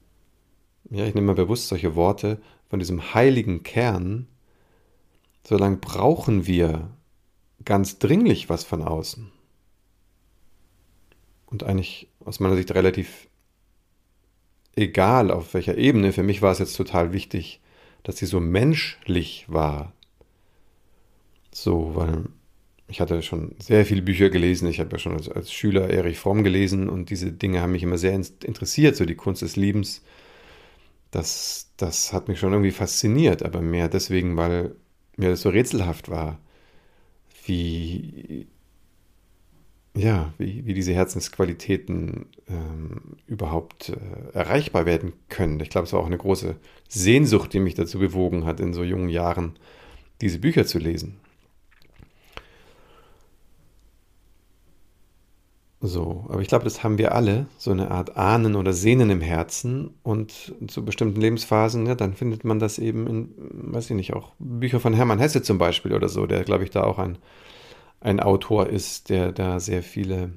ja, 0.90 1.06
ich 1.06 1.14
nehme 1.14 1.28
mal 1.28 1.36
bewusst 1.36 1.68
solche 1.68 1.96
Worte, 1.96 2.42
von 2.68 2.80
diesem 2.80 3.14
heiligen 3.14 3.62
Kern, 3.62 4.28
solange 5.44 5.78
brauchen 5.78 6.48
wir 6.48 6.90
ganz 7.66 8.00
dringlich 8.00 8.50
was 8.50 8.64
von 8.64 8.82
außen. 8.82 9.32
Und 11.46 11.64
eigentlich 11.64 12.08
aus 12.24 12.40
meiner 12.40 12.56
Sicht 12.56 12.74
relativ 12.74 13.28
egal 14.76 15.32
auf 15.32 15.54
welcher 15.54 15.78
Ebene. 15.78 16.14
Für 16.14 16.24
mich 16.24 16.42
war 16.42 16.52
es 16.52 16.60
jetzt 16.60 16.78
total 16.78 17.14
wichtig, 17.14 17.60
dass 18.04 18.18
sie 18.18 18.26
so 18.26 18.40
menschlich 18.40 19.46
war. 19.48 19.94
So, 21.54 21.96
weil 21.96 22.26
ich 22.88 23.02
hatte 23.02 23.22
schon 23.22 23.56
sehr 23.60 23.86
viele 23.86 24.02
Bücher 24.02 24.30
gelesen. 24.30 24.68
Ich 24.70 24.80
habe 24.80 24.92
ja 24.92 25.00
schon 25.00 25.14
als, 25.14 25.30
als, 25.30 25.52
Schüler 25.52 25.90
Erich 25.90 26.20
Fromm 26.20 26.44
gelesen 26.44 26.90
und 26.90 27.10
diese 27.10 27.32
Dinge 27.32 27.62
haben 27.62 27.74
mich 27.74 27.84
immer 27.84 27.98
sehr 27.98 28.14
interessiert, 28.14 28.96
so 28.96 29.06
die 29.06 29.16
Kunst 29.16 29.42
des 29.42 29.56
Liebens. 29.56 30.02
Das, 31.12 31.72
das 31.76 32.14
hat 32.14 32.30
mich 32.30 32.40
schon 32.40 32.54
irgendwie 32.54 32.72
fasziniert, 32.72 33.44
aber 33.44 33.62
mehr 33.62 33.90
deswegen, 33.90 34.38
weil 34.38 34.76
mir 35.18 35.30
das 35.30 35.42
so 35.42 35.50
rätselhaft 35.50 36.10
war 36.10 36.40
wie, 37.52 38.48
ja, 39.96 40.34
wie, 40.38 40.66
wie 40.66 40.74
diese 40.74 40.94
Herzensqualitäten 40.94 42.28
ähm, 42.48 43.18
überhaupt 43.28 43.90
äh, 43.90 44.34
erreichbar 44.34 44.86
werden 44.86 45.14
können. 45.28 45.60
Ich 45.60 45.70
glaube, 45.70 45.86
es 45.86 45.94
war 45.94 46.00
auch 46.00 46.06
eine 46.06 46.18
große 46.18 46.56
Sehnsucht, 46.88 47.54
die 47.54 47.60
mich 47.60 47.76
dazu 47.76 48.00
bewogen 48.00 48.46
hat, 48.46 48.60
in 48.62 48.74
so 48.74 48.84
jungen 48.84 49.10
Jahren 49.10 49.60
diese 50.22 50.40
Bücher 50.40 50.66
zu 50.66 50.80
lesen. 50.80 51.20
So, 55.84 56.26
aber 56.30 56.42
ich 56.42 56.48
glaube, 56.48 56.64
das 56.64 56.84
haben 56.84 57.00
wir 57.00 57.16
alle, 57.16 57.48
so 57.58 57.72
eine 57.72 57.90
Art 57.90 58.16
Ahnen 58.16 58.56
oder 58.56 58.72
Sehnen 58.72 59.10
im 59.10 59.20
Herzen 59.22 59.96
und 60.04 60.54
zu 60.68 60.86
bestimmten 60.86 61.20
Lebensphasen, 61.20 61.88
ja, 61.88 61.96
dann 61.96 62.14
findet 62.14 62.44
man 62.44 62.60
das 62.60 62.78
eben 62.78 63.08
in, 63.08 63.34
weiß 63.74 63.90
ich 63.90 63.96
nicht, 63.96 64.14
auch 64.14 64.34
Bücher 64.38 64.80
von 64.80 64.94
Hermann 64.94 65.18
Hesse 65.18 65.42
zum 65.42 65.58
Beispiel 65.58 65.94
oder 65.94 66.08
so, 66.08 66.28
der, 66.28 66.44
glaube 66.44 66.66
ich, 66.66 66.70
da 66.70 66.84
auch 66.84 67.00
ein, 67.00 67.18
ein 68.00 68.20
Autor 68.20 68.68
ist, 68.68 69.10
der 69.10 69.32
da 69.32 69.60
sehr 69.60 69.82
viele 69.82 70.34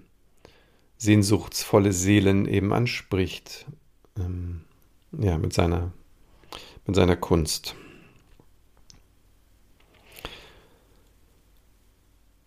sehnsuchtsvolle 0.96 1.92
Seelen 1.92 2.46
eben 2.48 2.72
anspricht, 2.72 3.66
ähm, 4.18 4.62
ja, 5.12 5.36
mit 5.36 5.52
seiner, 5.52 5.92
mit 6.86 6.96
seiner 6.96 7.16
Kunst. 7.16 7.74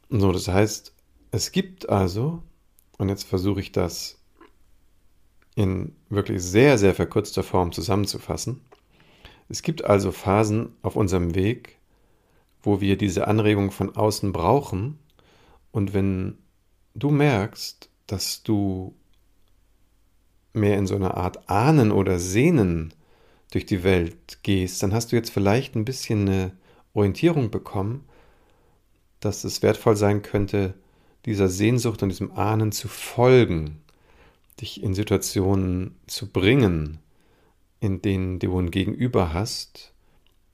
So, 0.10 0.32
das 0.32 0.48
heißt, 0.48 0.94
es 1.30 1.52
gibt 1.52 1.90
also 1.90 2.42
und 2.98 3.10
jetzt 3.10 3.24
versuche 3.24 3.62
ich 3.62 3.72
das 3.72 4.18
in 5.56 5.96
wirklich 6.10 6.42
sehr, 6.42 6.78
sehr 6.78 6.94
verkürzter 6.94 7.44
Form 7.44 7.72
zusammenzufassen. 7.72 8.62
Es 9.50 9.62
gibt 9.62 9.86
also 9.86 10.12
Phasen 10.12 10.76
auf 10.82 10.96
unserem 10.96 11.36
Weg, 11.36 11.78
wo 12.62 12.82
wir 12.82 12.98
diese 12.98 13.28
Anregung 13.28 13.72
von 13.72 13.96
außen 13.96 14.34
brauchen. 14.34 15.00
Und 15.72 15.94
wenn 15.94 16.38
du 16.96 17.10
merkst, 17.10 17.90
dass 18.08 18.44
du 18.44 18.94
mehr 20.54 20.78
in 20.78 20.88
so 20.88 20.96
einer 20.96 21.16
Art 21.16 21.50
Ahnen 21.50 21.92
oder 21.92 22.20
Sehnen 22.20 22.94
durch 23.52 23.66
die 23.66 23.84
Welt 23.84 24.40
gehst, 24.44 24.84
dann 24.84 24.94
hast 24.94 25.12
du 25.12 25.16
jetzt 25.16 25.30
vielleicht 25.30 25.76
ein 25.76 25.86
bisschen 25.86 26.28
eine 26.28 26.52
Orientierung 26.94 27.52
bekommen, 27.52 28.04
dass 29.20 29.44
es 29.44 29.62
wertvoll 29.62 29.96
sein 29.96 30.22
könnte, 30.22 30.74
dieser 31.28 31.50
Sehnsucht 31.50 32.02
und 32.02 32.10
diesem 32.10 32.32
Ahnen 32.32 32.72
zu 32.72 32.88
folgen, 32.88 33.82
dich 34.62 34.82
in 34.82 34.94
Situationen 34.94 35.96
zu 36.08 36.32
bringen, 36.32 37.00
in 37.82 38.02
denen 38.02 38.40
du 38.40 38.58
ein 38.58 38.72
Gegenüber 38.72 39.34
hast, 39.34 39.94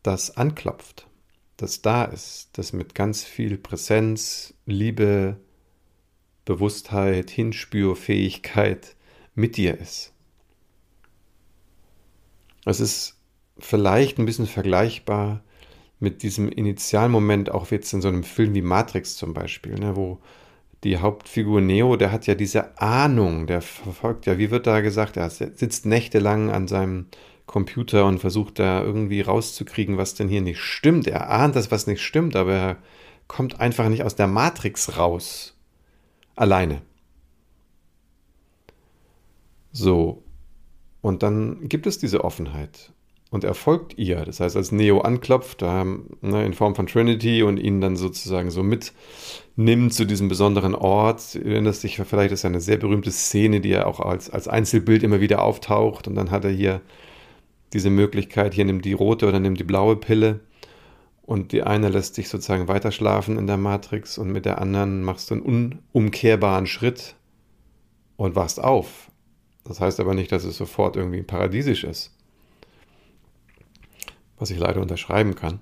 das 0.01 0.35
anklopft, 0.35 1.07
das 1.57 1.83
da 1.83 2.03
ist, 2.03 2.49
das 2.53 2.73
mit 2.73 2.95
ganz 2.95 3.23
viel 3.23 3.57
Präsenz, 3.57 4.55
Liebe, 4.65 5.37
Bewusstheit, 6.43 7.29
Hinspürfähigkeit 7.29 8.95
mit 9.35 9.57
dir 9.57 9.79
ist. 9.79 10.11
Es 12.65 12.79
ist 12.79 13.19
vielleicht 13.59 14.17
ein 14.17 14.25
bisschen 14.25 14.47
vergleichbar 14.47 15.43
mit 15.99 16.23
diesem 16.23 16.49
Initialmoment, 16.49 17.51
auch 17.51 17.69
jetzt 17.69 17.93
in 17.93 18.01
so 18.01 18.07
einem 18.07 18.23
Film 18.23 18.55
wie 18.55 18.63
Matrix 18.63 19.15
zum 19.15 19.35
Beispiel, 19.35 19.75
ne, 19.75 19.95
wo 19.95 20.19
die 20.83 20.97
Hauptfigur 20.97 21.61
Neo, 21.61 21.95
der 21.95 22.11
hat 22.11 22.27
ja 22.27 22.35
diese 22.35 22.79
Ahnung, 22.79 23.47
der 23.47 23.61
verfolgt 23.61 24.25
ja, 24.25 24.37
wie 24.37 24.51
wird 24.51 24.67
da 24.67 24.81
gesagt, 24.81 25.17
er 25.17 25.29
sitzt 25.29 25.85
nächtelang 25.85 26.51
an 26.51 26.67
seinem 26.67 27.07
Computer 27.45 28.05
und 28.05 28.19
versucht 28.19 28.59
da 28.59 28.83
irgendwie 28.83 29.21
rauszukriegen, 29.21 29.97
was 29.97 30.15
denn 30.15 30.27
hier 30.27 30.41
nicht 30.41 30.59
stimmt. 30.59 31.07
Er 31.07 31.29
ahnt, 31.29 31.55
dass 31.55 31.71
was 31.71 31.87
nicht 31.87 32.01
stimmt, 32.01 32.35
aber 32.35 32.53
er 32.53 32.77
kommt 33.27 33.59
einfach 33.59 33.89
nicht 33.89 34.03
aus 34.03 34.15
der 34.15 34.27
Matrix 34.27 34.97
raus. 34.97 35.57
Alleine. 36.35 36.81
So. 39.71 40.23
Und 41.01 41.21
dann 41.21 41.67
gibt 41.67 41.85
es 41.85 41.97
diese 41.97 42.23
Offenheit 42.23 42.93
und 43.33 43.43
er 43.43 43.55
folgt 43.55 43.97
ihr. 43.97 44.25
Das 44.25 44.39
heißt, 44.39 44.55
als 44.55 44.71
Neo 44.71 45.01
anklopft, 45.01 45.63
ne, 45.63 46.45
in 46.45 46.53
Form 46.53 46.75
von 46.75 46.85
Trinity 46.85 47.41
und 47.41 47.57
ihn 47.57 47.81
dann 47.81 47.95
sozusagen 47.95 48.51
so 48.51 48.61
mitnimmt 48.61 49.91
zu 49.91 50.05
diesem 50.05 50.27
besonderen 50.27 50.75
Ort, 50.75 51.33
erinnerst 51.33 51.81
sich, 51.81 51.97
vielleicht 51.97 52.31
ist 52.31 52.43
ja 52.43 52.51
eine 52.51 52.61
sehr 52.61 52.77
berühmte 52.77 53.09
Szene, 53.11 53.59
die 53.59 53.69
ja 53.69 53.87
auch 53.87 53.99
als, 53.99 54.29
als 54.29 54.47
Einzelbild 54.47 55.01
immer 55.01 55.19
wieder 55.19 55.41
auftaucht 55.41 56.07
und 56.07 56.13
dann 56.13 56.29
hat 56.29 56.45
er 56.45 56.51
hier 56.51 56.81
diese 57.73 57.89
Möglichkeit, 57.89 58.53
hier 58.53 58.65
nimmt 58.65 58.85
die 58.85 58.93
rote 58.93 59.27
oder 59.27 59.39
nimmt 59.39 59.59
die 59.59 59.63
blaue 59.63 59.95
Pille 59.95 60.41
und 61.23 61.53
die 61.53 61.63
eine 61.63 61.89
lässt 61.89 62.17
dich 62.17 62.29
sozusagen 62.29 62.67
weiterschlafen 62.67 63.39
in 63.39 63.47
der 63.47 63.57
Matrix 63.57 64.19
und 64.19 64.31
mit 64.31 64.45
der 64.45 64.61
anderen 64.61 65.01
machst 65.01 65.31
du 65.31 65.33
einen 65.33 65.79
unumkehrbaren 65.91 66.67
Schritt 66.67 67.15
und 68.15 68.35
wachst 68.35 68.63
auf. 68.63 69.09
Das 69.63 69.79
heißt 69.79 69.99
aber 69.99 70.13
nicht, 70.13 70.31
dass 70.31 70.43
es 70.43 70.55
sofort 70.55 70.97
irgendwie 70.97 71.23
paradiesisch 71.23 71.83
ist 71.83 72.13
was 74.37 74.49
ich 74.49 74.59
leider 74.59 74.81
unterschreiben 74.81 75.35
kann, 75.35 75.59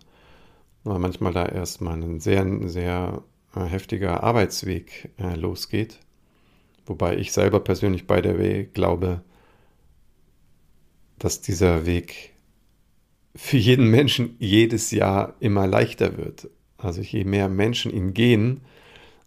weil 0.83 0.99
manchmal 0.99 1.33
da 1.33 1.45
erstmal 1.45 2.01
ein 2.01 2.19
sehr, 2.19 2.45
sehr 2.67 3.23
äh, 3.55 3.61
heftiger 3.61 4.23
Arbeitsweg 4.23 5.09
äh, 5.17 5.35
losgeht. 5.35 5.99
Wobei 6.85 7.17
ich 7.17 7.31
selber 7.31 7.59
persönlich 7.59 8.07
bei 8.07 8.21
der 8.21 8.39
Weg 8.39 8.73
glaube, 8.73 9.21
dass 11.19 11.41
dieser 11.41 11.85
Weg 11.85 12.33
für 13.35 13.57
jeden 13.57 13.87
Menschen 13.87 14.35
jedes 14.39 14.91
Jahr 14.91 15.35
immer 15.39 15.67
leichter 15.67 16.17
wird. 16.17 16.49
Also 16.77 17.01
je 17.01 17.23
mehr 17.23 17.47
Menschen 17.47 17.93
ihn 17.93 18.13
gehen, 18.13 18.61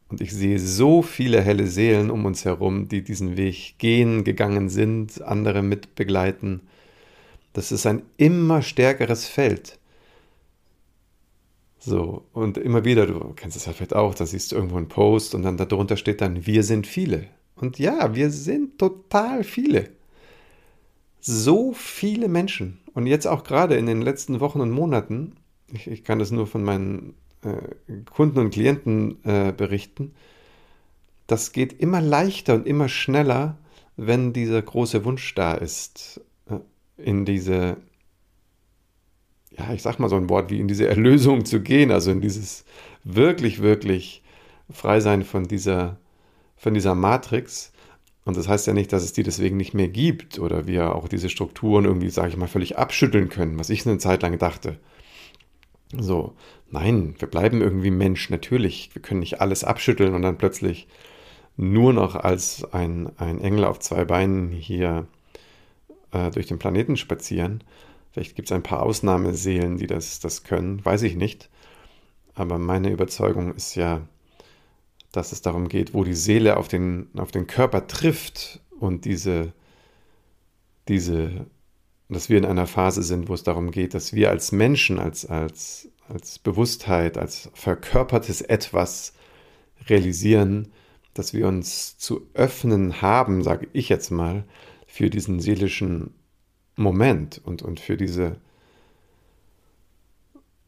und 0.09 0.21
ich 0.21 0.33
sehe 0.33 0.59
so 0.59 1.03
viele 1.03 1.41
helle 1.41 1.67
Seelen 1.67 2.11
um 2.11 2.25
uns 2.25 2.45
herum, 2.45 2.89
die 2.89 3.03
diesen 3.03 3.37
Weg 3.37 3.79
gehen, 3.79 4.23
gegangen 4.23 4.69
sind, 4.69 5.21
andere 5.23 5.63
mitbegleiten, 5.63 6.61
das 7.55 7.73
ist 7.73 7.87
ein 7.87 8.03
immer 8.19 8.61
stärkeres 8.61 9.27
Feld. 9.27 9.79
So, 11.79 12.27
und 12.33 12.59
immer 12.59 12.85
wieder, 12.85 13.07
du 13.07 13.33
kennst 13.37 13.57
es 13.57 13.67
ja 13.67 13.73
vielleicht 13.73 13.95
auch, 13.95 14.15
da 14.15 14.27
siehst 14.27 14.53
du 14.53 14.57
irgendwo 14.57 14.77
einen 14.77 14.89
Post 14.89 15.35
und 15.35 15.43
dann 15.43 15.57
darunter 15.57 15.97
steht 15.97 16.21
dann, 16.21 16.47
wir 16.47 16.63
sind 16.63 16.87
viele. 16.87 17.29
Und 17.57 17.79
ja, 17.79 18.15
wir 18.15 18.31
sind 18.31 18.79
total 18.79 19.45
viele. 19.45 19.91
So 21.21 21.73
viele 21.73 22.29
Menschen. 22.29 22.81
Und 22.93 23.07
jetzt 23.07 23.27
auch 23.27 23.45
gerade 23.45 23.77
in 23.77 23.87
den 23.87 24.03
letzten 24.03 24.41
Wochen 24.41 24.61
und 24.61 24.71
Monaten, 24.71 25.37
ich, 25.73 25.87
ich 25.87 26.05
kann 26.05 26.19
das 26.19 26.31
nur 26.31 26.47
von 26.47 26.65
meinen 26.65 27.15
äh, 27.43 27.95
Kunden 28.11 28.39
und 28.41 28.51
Klienten 28.51 29.23
äh, 29.25 29.53
berichten, 29.53 30.13
das 31.27 31.53
geht 31.53 31.81
immer 31.81 32.01
leichter 32.01 32.55
und 32.55 32.67
immer 32.67 32.89
schneller, 32.89 33.59
wenn 33.97 34.33
dieser 34.33 34.61
große 34.61 35.05
Wunsch 35.05 35.35
da 35.35 35.55
ist 35.55 36.21
in 36.97 37.25
diese, 37.25 37.77
ja, 39.51 39.73
ich 39.73 39.83
sag 39.83 39.99
mal 39.99 40.09
so 40.09 40.17
ein 40.17 40.29
Wort 40.29 40.51
wie 40.51 40.61
in 40.61 40.69
diese 40.69 40.89
Erlösung 40.89 41.45
zu 41.45 41.61
gehen, 41.61 41.91
also 41.91 42.11
in 42.11 42.21
dieses 42.21 42.65
wirklich, 43.05 43.63
wirklich 43.63 44.23
Freisein 44.71 45.25
von 45.25 45.47
dieser, 45.47 45.99
von 46.57 46.75
dieser 46.75 46.95
Matrix. 46.95 47.73
Und 48.25 48.37
das 48.37 48.49
heißt 48.49 48.67
ja 48.67 48.73
nicht, 48.73 48.93
dass 48.93 49.03
es 49.03 49.13
die 49.13 49.23
deswegen 49.23 49.57
nicht 49.57 49.75
mehr 49.75 49.89
gibt 49.89 50.39
oder 50.39 50.67
wir 50.67 50.95
auch 50.95 51.09
diese 51.09 51.29
Strukturen 51.29 51.85
irgendwie, 51.85 52.11
sage 52.11 52.31
ich 52.31 52.37
mal, 52.37 52.49
völlig 52.49 52.79
abschütteln 52.79 53.29
können, 53.29 53.59
was 53.59 53.71
ich 53.71 53.87
eine 53.87 53.99
Zeit 53.99 54.23
lang 54.23 54.39
dachte. 54.39 54.79
So, 55.93 56.35
nein, 56.71 57.15
wir 57.19 57.29
bleiben 57.29 57.61
irgendwie 57.61 57.91
Mensch, 57.91 58.31
natürlich. 58.31 58.91
Wir 58.95 59.03
können 59.03 59.21
nicht 59.21 59.41
alles 59.41 59.63
abschütteln 59.63 60.15
und 60.15 60.23
dann 60.23 60.39
plötzlich 60.39 60.89
nur 61.57 61.93
noch 61.93 62.17
als 62.17 62.65
ein, 62.73 63.11
ein 63.19 63.41
Engel 63.41 63.65
auf 63.65 63.79
zwei 63.79 64.05
Beinen 64.05 64.51
hier 64.51 65.07
äh, 66.15 66.31
durch 66.31 66.47
den 66.47 66.59
Planeten 66.59 66.97
spazieren. 66.97 67.63
Vielleicht 68.13 68.37
gibt 68.37 68.49
es 68.49 68.53
ein 68.53 68.63
paar 68.63 68.83
Ausnahmeseelen, 68.83 69.77
die 69.77 69.87
das, 69.87 70.21
das 70.21 70.45
können, 70.45 70.85
weiß 70.85 71.03
ich 71.03 71.17
nicht. 71.17 71.51
Aber 72.35 72.59
meine 72.59 72.91
Überzeugung 72.91 73.55
ist 73.55 73.75
ja, 73.75 74.07
dass 75.13 75.33
es 75.33 75.43
darum 75.43 75.69
geht, 75.69 75.95
wo 75.95 76.05
die 76.05 76.15
Seele 76.15 76.57
auf 76.57 76.69
den, 76.69 77.09
auf 77.17 77.31
den 77.31 77.47
Körper 77.47 77.87
trifft 77.87 78.61
und 78.79 79.05
diese, 79.05 79.53
diese, 80.89 81.47
dass 82.09 82.29
wir 82.29 82.39
in 82.39 82.45
einer 82.45 82.67
Phase 82.67 83.03
sind, 83.03 83.29
wo 83.29 83.35
es 83.35 83.43
darum 83.43 83.71
geht, 83.71 83.95
dass 83.95 84.13
wir 84.13 84.31
als 84.31 84.53
Menschen, 84.53 84.99
als, 84.99 85.27
als, 85.27 85.89
als 86.09 86.39
Bewusstheit, 86.39 87.19
als 87.19 87.51
verkörpertes 87.55 88.43
Etwas 88.43 89.13
realisieren, 89.89 90.73
dass 91.15 91.33
wir 91.33 91.47
uns 91.47 91.97
zu 91.99 92.29
öffnen 92.35 93.01
haben, 93.01 93.43
sage 93.43 93.69
ich 93.73 93.89
jetzt 93.89 94.11
mal, 94.11 94.45
für 94.95 95.11
diesen 95.11 95.41
seelischen 95.41 96.15
Moment 96.77 97.41
und, 97.45 97.63
und 97.63 97.81
für 97.81 97.97
diese, 97.97 98.37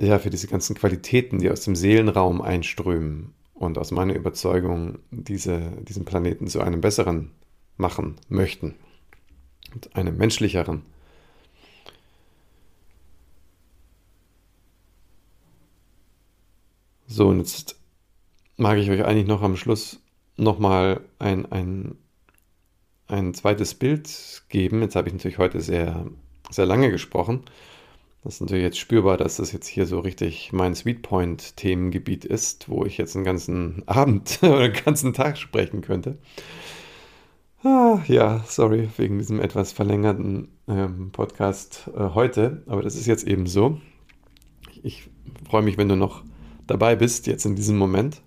ja, 0.01 0.19
für 0.19 0.31
diese 0.31 0.49
ganzen 0.49 0.75
Qualitäten, 0.75 1.39
die 1.39 1.49
aus 1.49 1.61
dem 1.61 1.77
Seelenraum 1.77 2.43
einströmen 2.43 3.35
und 3.55 3.79
aus 3.79 3.93
meiner 3.93 4.15
Überzeugung 4.17 4.99
diese, 5.13 5.71
diesen 5.83 6.05
Planeten 6.05 6.49
zu 6.49 6.61
einem 6.61 6.81
besseren 6.81 7.31
machen 7.77 8.17
möchten 8.29 8.75
und 9.73 9.95
einem 9.95 10.17
menschlicheren. 10.17 10.83
So, 17.07 17.29
und 17.29 17.39
jetzt 17.39 17.79
mag 18.57 18.77
ich 18.79 18.91
euch 18.91 19.05
eigentlich 19.05 19.29
noch 19.29 19.43
am 19.43 19.57
Schluss 19.57 20.01
nochmal 20.37 21.01
ein, 21.21 21.47
ein 21.53 21.97
ein 23.09 23.35
zweites 23.35 23.75
Bild 23.75 24.43
geben. 24.49 24.83
Jetzt 24.83 24.97
habe 24.97 25.09
ich 25.09 25.15
natürlich 25.15 25.39
heute 25.39 25.61
sehr, 25.61 26.07
sehr 26.51 26.67
lange 26.67 26.91
gesprochen. 26.91 27.43
Das 28.25 28.35
ist 28.35 28.41
natürlich 28.41 28.65
jetzt 28.65 28.79
spürbar, 28.79 29.17
dass 29.17 29.37
das 29.37 29.53
jetzt 29.53 29.69
hier 29.69 29.87
so 29.87 30.01
richtig 30.01 30.53
mein 30.53 30.75
Sweetpoint-Themengebiet 30.75 32.25
ist, 32.25 32.69
wo 32.69 32.85
ich 32.85 32.99
jetzt 32.99 33.15
einen 33.15 33.25
ganzen 33.25 33.85
Abend 33.87 34.41
oder 34.43 34.59
einen 34.59 34.85
ganzen 34.85 35.13
Tag 35.13 35.39
sprechen 35.39 35.81
könnte. 35.81 36.19
Ah, 37.63 38.01
ja, 38.07 38.45
sorry 38.49 38.89
wegen 38.97 39.19
diesem 39.19 39.41
etwas 39.41 39.73
verlängerten 39.73 40.49
ähm, 40.69 41.11
Podcast 41.13 41.89
äh, 41.97 42.11
heute, 42.15 42.63
aber 42.67 42.83
das 42.83 42.97
ist 42.97 43.07
jetzt 43.07 43.27
eben 43.27 43.47
so. 43.47 43.81
Ich, 44.73 44.85
ich 44.85 45.09
freue 45.49 45.63
mich, 45.63 45.79
wenn 45.79 45.89
du 45.89 45.97
noch 45.97 46.23
dabei 46.67 46.97
bist, 46.97 47.27
jetzt 47.27 47.47
in 47.47 47.57
diesem 47.57 47.77
Moment. 47.77 48.23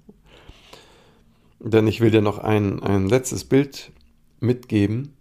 Denn 1.59 1.87
ich 1.87 1.99
will 1.99 2.11
dir 2.11 2.21
noch 2.21 2.37
ein, 2.37 2.81
ein 2.81 3.09
letztes 3.09 3.43
Bild 3.43 3.91
mitgeben, 4.41 5.15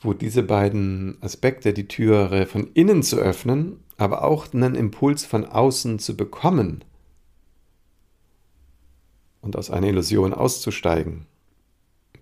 wo 0.00 0.12
diese 0.12 0.42
beiden 0.42 1.16
Aspekte, 1.22 1.72
die 1.72 1.88
Türe 1.88 2.46
von 2.46 2.70
innen 2.74 3.02
zu 3.02 3.16
öffnen, 3.16 3.80
aber 3.96 4.24
auch 4.24 4.52
einen 4.52 4.74
Impuls 4.74 5.24
von 5.24 5.44
außen 5.44 5.98
zu 5.98 6.16
bekommen 6.16 6.84
und 9.40 9.56
aus 9.56 9.70
einer 9.70 9.88
Illusion 9.88 10.34
auszusteigen, 10.34 11.26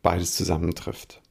beides 0.03 0.34
zusammentrifft. 0.34 1.22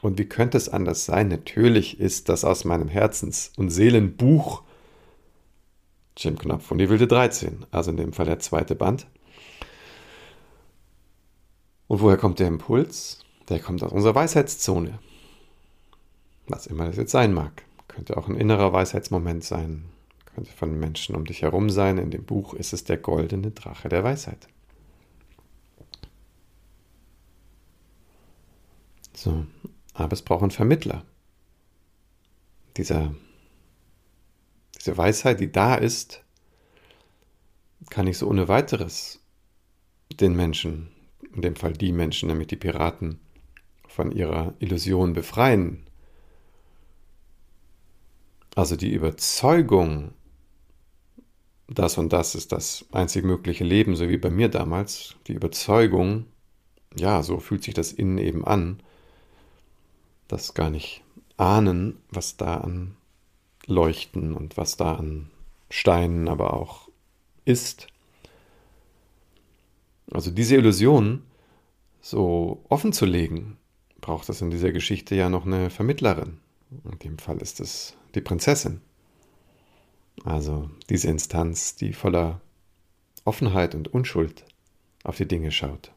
Und 0.00 0.18
wie 0.18 0.26
könnte 0.26 0.56
es 0.56 0.68
anders 0.68 1.04
sein? 1.04 1.28
Natürlich 1.28 2.00
ist 2.00 2.28
das 2.28 2.44
aus 2.44 2.64
meinem 2.64 2.88
Herzens- 2.88 3.52
und 3.56 3.70
Seelenbuch 3.70 4.62
Jim 6.16 6.38
Knopf 6.38 6.70
und 6.70 6.78
die 6.78 6.88
wilde 6.88 7.06
13, 7.06 7.66
also 7.70 7.90
in 7.90 7.96
dem 7.96 8.12
Fall 8.12 8.26
der 8.26 8.38
zweite 8.38 8.74
Band. 8.74 9.06
Und 11.88 12.00
woher 12.00 12.16
kommt 12.16 12.38
der 12.38 12.48
Impuls? 12.48 13.21
Der 13.48 13.60
kommt 13.60 13.82
aus 13.82 13.92
unserer 13.92 14.14
Weisheitszone. 14.14 14.98
Was 16.48 16.66
immer 16.66 16.86
das 16.86 16.96
jetzt 16.96 17.12
sein 17.12 17.32
mag. 17.32 17.64
Könnte 17.88 18.16
auch 18.16 18.28
ein 18.28 18.36
innerer 18.36 18.72
Weisheitsmoment 18.72 19.44
sein. 19.44 19.84
Könnte 20.34 20.50
von 20.52 20.78
Menschen 20.78 21.14
um 21.14 21.24
dich 21.24 21.42
herum 21.42 21.70
sein. 21.70 21.98
In 21.98 22.10
dem 22.10 22.24
Buch 22.24 22.54
ist 22.54 22.72
es 22.72 22.84
der 22.84 22.96
goldene 22.96 23.50
Drache 23.50 23.88
der 23.88 24.04
Weisheit. 24.04 24.48
So, 29.14 29.46
Aber 29.94 30.12
es 30.14 30.22
braucht 30.22 30.42
einen 30.42 30.50
Vermittler. 30.50 31.04
Dieser, 32.76 33.14
diese 34.78 34.96
Weisheit, 34.96 35.38
die 35.40 35.52
da 35.52 35.74
ist, 35.74 36.24
kann 37.90 38.06
ich 38.06 38.18
so 38.18 38.28
ohne 38.28 38.48
weiteres 38.48 39.20
den 40.20 40.34
Menschen, 40.34 40.88
in 41.34 41.42
dem 41.42 41.56
Fall 41.56 41.72
die 41.72 41.92
Menschen, 41.92 42.28
nämlich 42.28 42.48
die 42.48 42.56
Piraten, 42.56 43.20
von 43.92 44.10
ihrer 44.10 44.54
Illusion 44.58 45.12
befreien. 45.12 45.84
Also 48.54 48.76
die 48.76 48.92
Überzeugung, 48.92 50.12
das 51.68 51.98
und 51.98 52.12
das 52.12 52.34
ist 52.34 52.52
das 52.52 52.84
einzig 52.92 53.24
mögliche 53.24 53.64
Leben, 53.64 53.94
so 53.96 54.08
wie 54.08 54.18
bei 54.18 54.30
mir 54.30 54.48
damals, 54.48 55.16
die 55.26 55.34
Überzeugung, 55.34 56.26
ja, 56.96 57.22
so 57.22 57.38
fühlt 57.38 57.64
sich 57.64 57.74
das 57.74 57.92
innen 57.92 58.18
eben 58.18 58.44
an, 58.44 58.80
das 60.28 60.54
gar 60.54 60.70
nicht 60.70 61.02
ahnen, 61.36 61.98
was 62.10 62.36
da 62.36 62.58
an 62.58 62.96
Leuchten 63.66 64.34
und 64.34 64.56
was 64.56 64.76
da 64.76 64.94
an 64.94 65.30
Steinen 65.70 66.28
aber 66.28 66.54
auch 66.54 66.88
ist. 67.44 67.86
Also 70.10 70.30
diese 70.30 70.56
Illusion 70.56 71.22
so 72.02 72.62
offen 72.68 72.92
zu 72.92 73.06
legen, 73.06 73.56
braucht 74.02 74.28
es 74.28 74.42
in 74.42 74.50
dieser 74.50 74.72
Geschichte 74.72 75.14
ja 75.14 75.30
noch 75.30 75.46
eine 75.46 75.70
Vermittlerin. 75.70 76.38
In 76.84 76.98
dem 76.98 77.18
Fall 77.18 77.38
ist 77.38 77.60
es 77.60 77.96
die 78.14 78.20
Prinzessin. 78.20 78.82
Also 80.24 80.68
diese 80.90 81.08
Instanz, 81.08 81.76
die 81.76 81.94
voller 81.94 82.42
Offenheit 83.24 83.74
und 83.74 83.88
Unschuld 83.88 84.44
auf 85.04 85.16
die 85.16 85.26
Dinge 85.26 85.50
schaut. 85.50 85.92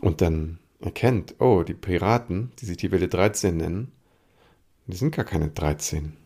Und 0.00 0.20
dann 0.20 0.58
erkennt, 0.80 1.36
oh, 1.38 1.62
die 1.62 1.74
Piraten, 1.74 2.52
die 2.58 2.66
sich 2.66 2.76
die 2.76 2.90
Welle 2.90 3.08
13 3.08 3.56
nennen, 3.56 3.92
die 4.86 4.96
sind 4.96 5.14
gar 5.14 5.24
keine 5.24 5.48
13. 5.48 6.16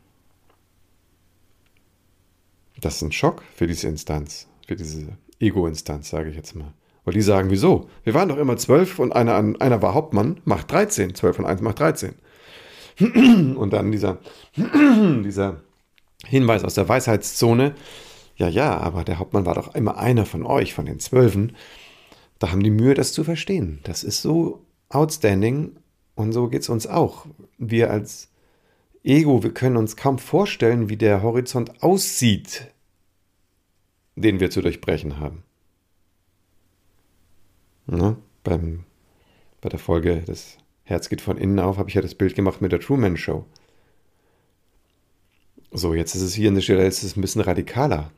Das 2.80 2.96
ist 2.96 3.02
ein 3.02 3.12
Schock 3.12 3.42
für 3.54 3.66
diese 3.66 3.88
Instanz, 3.88 4.48
für 4.66 4.76
diese 4.76 5.16
Ego-Instanz, 5.38 6.10
sage 6.10 6.30
ich 6.30 6.36
jetzt 6.36 6.54
mal. 6.54 6.72
Weil 7.10 7.14
die 7.14 7.22
sagen, 7.22 7.50
wieso? 7.50 7.90
Wir 8.04 8.14
waren 8.14 8.28
doch 8.28 8.36
immer 8.36 8.56
zwölf 8.56 9.00
und 9.00 9.10
einer, 9.10 9.34
einer 9.34 9.82
war 9.82 9.94
Hauptmann, 9.94 10.40
macht 10.44 10.70
13. 10.70 11.16
Zwölf 11.16 11.40
und 11.40 11.44
eins 11.44 11.60
macht 11.60 11.80
13. 11.80 12.14
Und 13.56 13.72
dann 13.72 13.90
dieser, 13.90 14.18
dieser 14.56 15.60
Hinweis 16.24 16.62
aus 16.62 16.74
der 16.74 16.88
Weisheitszone, 16.88 17.74
ja, 18.36 18.46
ja, 18.46 18.76
aber 18.76 19.02
der 19.02 19.18
Hauptmann 19.18 19.44
war 19.44 19.56
doch 19.56 19.74
immer 19.74 19.98
einer 19.98 20.24
von 20.24 20.46
euch, 20.46 20.72
von 20.72 20.86
den 20.86 21.00
Zwölfen. 21.00 21.56
Da 22.38 22.52
haben 22.52 22.62
die 22.62 22.70
Mühe, 22.70 22.94
das 22.94 23.12
zu 23.12 23.24
verstehen. 23.24 23.80
Das 23.82 24.04
ist 24.04 24.22
so 24.22 24.64
outstanding 24.88 25.72
und 26.14 26.30
so 26.30 26.46
geht 26.46 26.62
es 26.62 26.68
uns 26.68 26.86
auch. 26.86 27.26
Wir 27.58 27.90
als 27.90 28.28
Ego, 29.02 29.42
wir 29.42 29.52
können 29.52 29.76
uns 29.76 29.96
kaum 29.96 30.20
vorstellen, 30.20 30.88
wie 30.88 30.96
der 30.96 31.24
Horizont 31.24 31.82
aussieht, 31.82 32.68
den 34.14 34.38
wir 34.38 34.52
zu 34.52 34.62
durchbrechen 34.62 35.18
haben. 35.18 35.42
Ne? 37.90 38.16
Beim, 38.44 38.84
bei 39.60 39.68
der 39.68 39.80
Folge 39.80 40.22
Das 40.24 40.58
Herz 40.84 41.08
geht 41.08 41.20
von 41.20 41.36
innen 41.36 41.58
auf, 41.58 41.76
habe 41.76 41.88
ich 41.88 41.96
ja 41.96 42.02
das 42.02 42.14
Bild 42.14 42.34
gemacht 42.34 42.60
mit 42.60 42.72
der 42.72 42.80
Truman 42.80 43.16
Show. 43.16 43.44
So, 45.72 45.94
jetzt 45.94 46.14
ist 46.14 46.22
es 46.22 46.34
hier 46.34 46.48
an 46.48 46.54
der 46.54 46.62
Stelle, 46.62 46.86
ist 46.86 47.02
es 47.02 47.16
ein 47.16 47.20
bisschen 47.20 47.42
radikaler. 47.42 48.10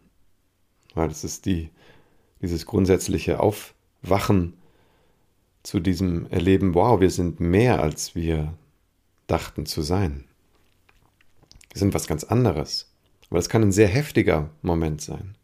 Weil 0.94 1.08
das 1.08 1.24
ist 1.24 1.46
die, 1.46 1.70
dieses 2.42 2.66
grundsätzliche 2.66 3.40
Aufwachen 3.40 4.54
zu 5.62 5.80
diesem 5.80 6.26
Erleben, 6.30 6.74
wow, 6.74 7.00
wir 7.00 7.10
sind 7.10 7.40
mehr, 7.40 7.82
als 7.82 8.14
wir 8.14 8.54
dachten 9.26 9.64
zu 9.64 9.80
sein. 9.80 10.24
Wir 11.72 11.78
sind 11.78 11.94
was 11.94 12.06
ganz 12.06 12.24
anderes. 12.24 12.92
Aber 13.30 13.38
das 13.38 13.48
kann 13.48 13.62
ein 13.62 13.72
sehr 13.72 13.88
heftiger 13.88 14.50
Moment 14.60 15.00
sein. 15.00 15.34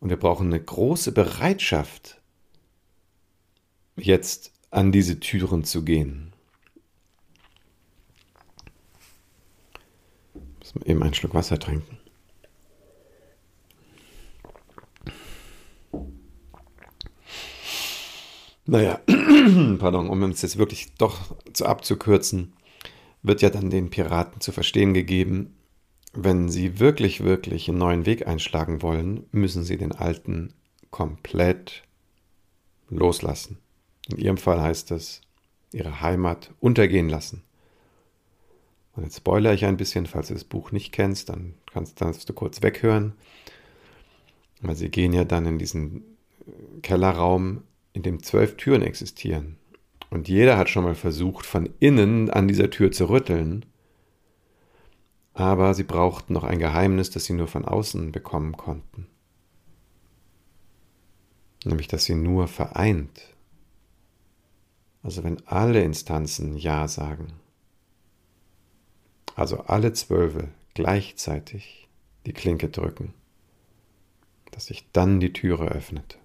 Und 0.00 0.10
wir 0.10 0.16
brauchen 0.16 0.48
eine 0.48 0.60
große 0.60 1.12
Bereitschaft, 1.12 2.17
jetzt 4.00 4.52
an 4.70 4.92
diese 4.92 5.20
Türen 5.20 5.64
zu 5.64 5.84
gehen. 5.84 6.32
Muss 10.58 10.74
eben 10.84 11.02
einen 11.02 11.14
Schluck 11.14 11.34
Wasser 11.34 11.58
trinken. 11.58 11.98
Naja, 18.66 19.00
pardon, 19.78 20.10
um 20.10 20.22
es 20.24 20.42
jetzt 20.42 20.58
wirklich 20.58 20.94
doch 20.98 21.34
zu 21.54 21.64
abzukürzen, 21.64 22.52
wird 23.22 23.40
ja 23.40 23.48
dann 23.48 23.70
den 23.70 23.88
Piraten 23.88 24.42
zu 24.42 24.52
verstehen 24.52 24.92
gegeben, 24.92 25.56
wenn 26.12 26.50
sie 26.50 26.78
wirklich, 26.78 27.24
wirklich 27.24 27.68
einen 27.68 27.78
neuen 27.78 28.04
Weg 28.04 28.26
einschlagen 28.26 28.82
wollen, 28.82 29.26
müssen 29.32 29.64
sie 29.64 29.78
den 29.78 29.92
alten 29.92 30.52
komplett 30.90 31.82
loslassen. 32.90 33.58
In 34.08 34.18
ihrem 34.18 34.38
Fall 34.38 34.60
heißt 34.60 34.90
es, 34.90 35.20
ihre 35.72 36.00
Heimat 36.00 36.50
untergehen 36.60 37.08
lassen. 37.08 37.42
Und 38.96 39.04
jetzt 39.04 39.18
spoilere 39.18 39.54
ich 39.54 39.64
ein 39.64 39.76
bisschen, 39.76 40.06
falls 40.06 40.28
du 40.28 40.34
das 40.34 40.44
Buch 40.44 40.72
nicht 40.72 40.92
kennst, 40.92 41.28
dann 41.28 41.54
kannst, 41.72 41.98
kannst 41.98 42.28
du 42.28 42.32
kurz 42.32 42.62
weghören. 42.62 43.12
Weil 44.60 44.74
sie 44.74 44.88
gehen 44.88 45.12
ja 45.12 45.24
dann 45.24 45.46
in 45.46 45.58
diesen 45.58 46.02
Kellerraum, 46.82 47.62
in 47.92 48.02
dem 48.02 48.22
zwölf 48.22 48.56
Türen 48.56 48.82
existieren. 48.82 49.56
Und 50.10 50.26
jeder 50.26 50.56
hat 50.56 50.68
schon 50.68 50.84
mal 50.84 50.94
versucht, 50.94 51.46
von 51.46 51.68
innen 51.78 52.30
an 52.30 52.48
dieser 52.48 52.70
Tür 52.70 52.90
zu 52.90 53.08
rütteln. 53.10 53.66
Aber 55.34 55.74
sie 55.74 55.84
brauchten 55.84 56.32
noch 56.32 56.44
ein 56.44 56.58
Geheimnis, 56.58 57.10
das 57.10 57.26
sie 57.26 57.34
nur 57.34 57.46
von 57.46 57.64
außen 57.64 58.10
bekommen 58.10 58.56
konnten. 58.56 59.06
Nämlich, 61.64 61.88
dass 61.88 62.04
sie 62.04 62.14
nur 62.14 62.48
vereint 62.48 63.37
also 65.02 65.24
wenn 65.24 65.46
alle 65.46 65.82
Instanzen 65.82 66.56
Ja 66.56 66.88
sagen, 66.88 67.32
also 69.36 69.58
alle 69.60 69.92
Zwölfe 69.92 70.48
gleichzeitig 70.74 71.88
die 72.26 72.32
Klinke 72.32 72.68
drücken, 72.68 73.14
dass 74.50 74.66
sich 74.66 74.90
dann 74.92 75.20
die 75.20 75.32
Türe 75.32 75.68
öffnet. 75.68 76.18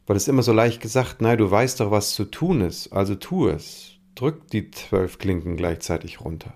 Weil 0.06 0.16
es 0.16 0.30
immer 0.30 0.44
so 0.44 0.54
leicht 0.54 0.82
gesagt, 0.82 1.22
nein, 1.22 1.38
du 1.38 1.52
weißt 1.52 1.82
doch, 1.82 1.92
was 1.92 2.16
zu 2.16 2.24
tun 2.24 2.62
ist, 2.62 2.94
also 2.94 3.16
tu 3.16 3.50
es. 3.50 3.96
Drück 4.16 4.48
die 4.48 4.72
zwölf 4.72 5.18
Klinken 5.20 5.58
gleichzeitig 5.58 6.22
runter. 6.22 6.54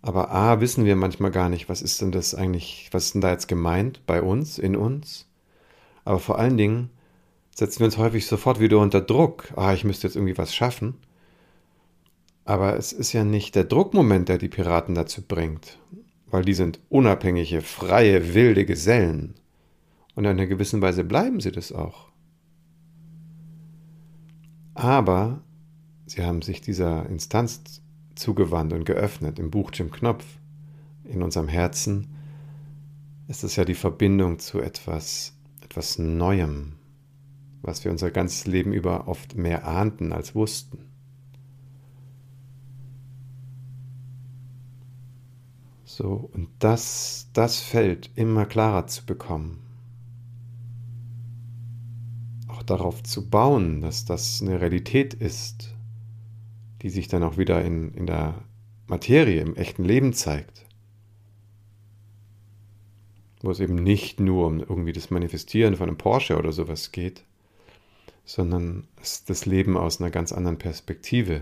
Aber 0.00 0.30
A, 0.30 0.62
wissen 0.62 0.86
wir 0.86 0.96
manchmal 0.96 1.30
gar 1.30 1.50
nicht, 1.50 1.68
was 1.68 1.82
ist 1.82 2.00
denn 2.00 2.10
das 2.10 2.34
eigentlich, 2.34 2.88
was 2.92 3.06
ist 3.06 3.14
denn 3.14 3.20
da 3.20 3.30
jetzt 3.30 3.46
gemeint 3.46 4.06
bei 4.06 4.22
uns, 4.22 4.58
in 4.58 4.74
uns? 4.74 5.28
Aber 6.06 6.18
vor 6.18 6.38
allen 6.38 6.56
Dingen 6.56 6.88
setzen 7.54 7.80
wir 7.80 7.84
uns 7.84 7.98
häufig 7.98 8.24
sofort 8.24 8.58
wieder 8.58 8.78
unter 8.78 9.02
Druck. 9.02 9.52
Ah, 9.54 9.74
ich 9.74 9.84
müsste 9.84 10.06
jetzt 10.06 10.16
irgendwie 10.16 10.38
was 10.38 10.54
schaffen. 10.54 10.94
Aber 12.48 12.78
es 12.78 12.94
ist 12.94 13.12
ja 13.12 13.24
nicht 13.24 13.56
der 13.56 13.64
Druckmoment, 13.64 14.30
der 14.30 14.38
die 14.38 14.48
Piraten 14.48 14.94
dazu 14.94 15.20
bringt, 15.20 15.78
weil 16.30 16.46
die 16.46 16.54
sind 16.54 16.80
unabhängige, 16.88 17.60
freie, 17.60 18.32
wilde 18.32 18.64
Gesellen. 18.64 19.34
Und 20.14 20.24
in 20.24 20.30
einer 20.30 20.46
gewissen 20.46 20.80
Weise 20.80 21.04
bleiben 21.04 21.40
sie 21.40 21.52
das 21.52 21.72
auch. 21.72 22.08
Aber 24.72 25.42
sie 26.06 26.24
haben 26.24 26.40
sich 26.40 26.62
dieser 26.62 27.06
Instanz 27.10 27.82
zugewandt 28.14 28.72
und 28.72 28.86
geöffnet 28.86 29.38
im 29.38 29.50
Buch 29.50 29.70
Jim 29.74 29.90
Knopf. 29.90 30.24
In 31.04 31.22
unserem 31.22 31.48
Herzen 31.48 32.16
ist 33.26 33.44
es 33.44 33.56
ja 33.56 33.66
die 33.66 33.74
Verbindung 33.74 34.38
zu 34.38 34.58
etwas, 34.60 35.34
etwas 35.60 35.98
Neuem, 35.98 36.76
was 37.60 37.84
wir 37.84 37.90
unser 37.90 38.10
ganzes 38.10 38.46
Leben 38.46 38.72
über 38.72 39.06
oft 39.06 39.36
mehr 39.36 39.68
ahnten 39.68 40.14
als 40.14 40.34
wussten. 40.34 40.87
So, 45.98 46.30
und 46.32 46.48
das, 46.60 47.28
das 47.32 47.58
Feld 47.58 48.10
immer 48.14 48.46
klarer 48.46 48.86
zu 48.86 49.04
bekommen. 49.04 49.58
Auch 52.46 52.62
darauf 52.62 53.02
zu 53.02 53.28
bauen, 53.28 53.80
dass 53.80 54.04
das 54.04 54.40
eine 54.40 54.60
Realität 54.60 55.12
ist, 55.12 55.74
die 56.82 56.90
sich 56.90 57.08
dann 57.08 57.24
auch 57.24 57.36
wieder 57.36 57.64
in, 57.64 57.94
in 57.94 58.06
der 58.06 58.44
Materie, 58.86 59.40
im 59.40 59.56
echten 59.56 59.82
Leben 59.82 60.12
zeigt. 60.12 60.66
Wo 63.42 63.50
es 63.50 63.58
eben 63.58 63.74
nicht 63.74 64.20
nur 64.20 64.46
um 64.46 64.60
irgendwie 64.60 64.92
das 64.92 65.10
Manifestieren 65.10 65.74
von 65.74 65.88
einem 65.88 65.98
Porsche 65.98 66.38
oder 66.38 66.52
sowas 66.52 66.92
geht, 66.92 67.24
sondern 68.24 68.86
das 69.26 69.46
Leben 69.46 69.76
aus 69.76 70.00
einer 70.00 70.12
ganz 70.12 70.30
anderen 70.30 70.58
Perspektive 70.58 71.40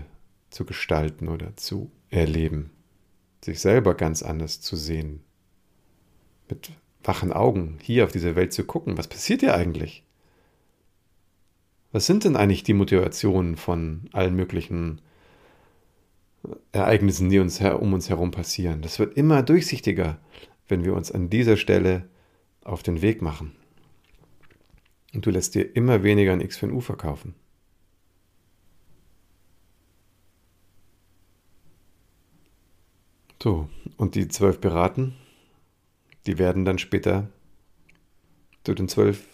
zu 0.49 0.65
gestalten 0.65 1.27
oder 1.27 1.55
zu 1.57 1.91
erleben 2.09 2.71
sich 3.47 3.61
selber 3.61 3.95
ganz 3.95 4.23
anders 4.23 4.61
zu 4.61 4.75
sehen. 4.75 5.21
Mit 6.49 6.71
wachen 7.03 7.31
Augen 7.31 7.79
hier 7.81 8.03
auf 8.03 8.11
diese 8.11 8.35
Welt 8.35 8.51
zu 8.51 8.65
gucken. 8.65 8.97
Was 8.97 9.07
passiert 9.07 9.39
hier 9.39 9.55
eigentlich? 9.55 10.03
Was 11.93 12.05
sind 12.05 12.25
denn 12.25 12.35
eigentlich 12.35 12.63
die 12.63 12.73
Motivationen 12.73 13.55
von 13.55 14.09
allen 14.11 14.35
möglichen 14.35 15.01
Ereignissen, 16.73 17.29
die 17.29 17.39
uns 17.39 17.61
um 17.61 17.93
uns 17.93 18.09
herum 18.09 18.31
passieren? 18.31 18.81
Das 18.81 18.99
wird 18.99 19.15
immer 19.15 19.41
durchsichtiger, 19.43 20.19
wenn 20.67 20.83
wir 20.83 20.93
uns 20.93 21.11
an 21.11 21.29
dieser 21.29 21.55
Stelle 21.55 22.09
auf 22.65 22.83
den 22.83 23.01
Weg 23.01 23.21
machen. 23.21 23.55
Und 25.13 25.25
du 25.25 25.29
lässt 25.29 25.55
dir 25.55 25.73
immer 25.73 26.03
weniger 26.03 26.33
ein 26.33 26.41
X 26.41 26.57
für 26.57 26.67
ein 26.67 26.73
U 26.73 26.81
verkaufen. 26.81 27.33
So, 33.41 33.69
und 33.97 34.15
die 34.15 34.27
zwölf 34.27 34.59
Piraten, 34.59 35.15
die 36.25 36.37
werden 36.37 36.65
dann 36.65 36.79
später 36.79 37.29
zu 38.63 38.73
den 38.73 38.89
zwölf 38.89 39.25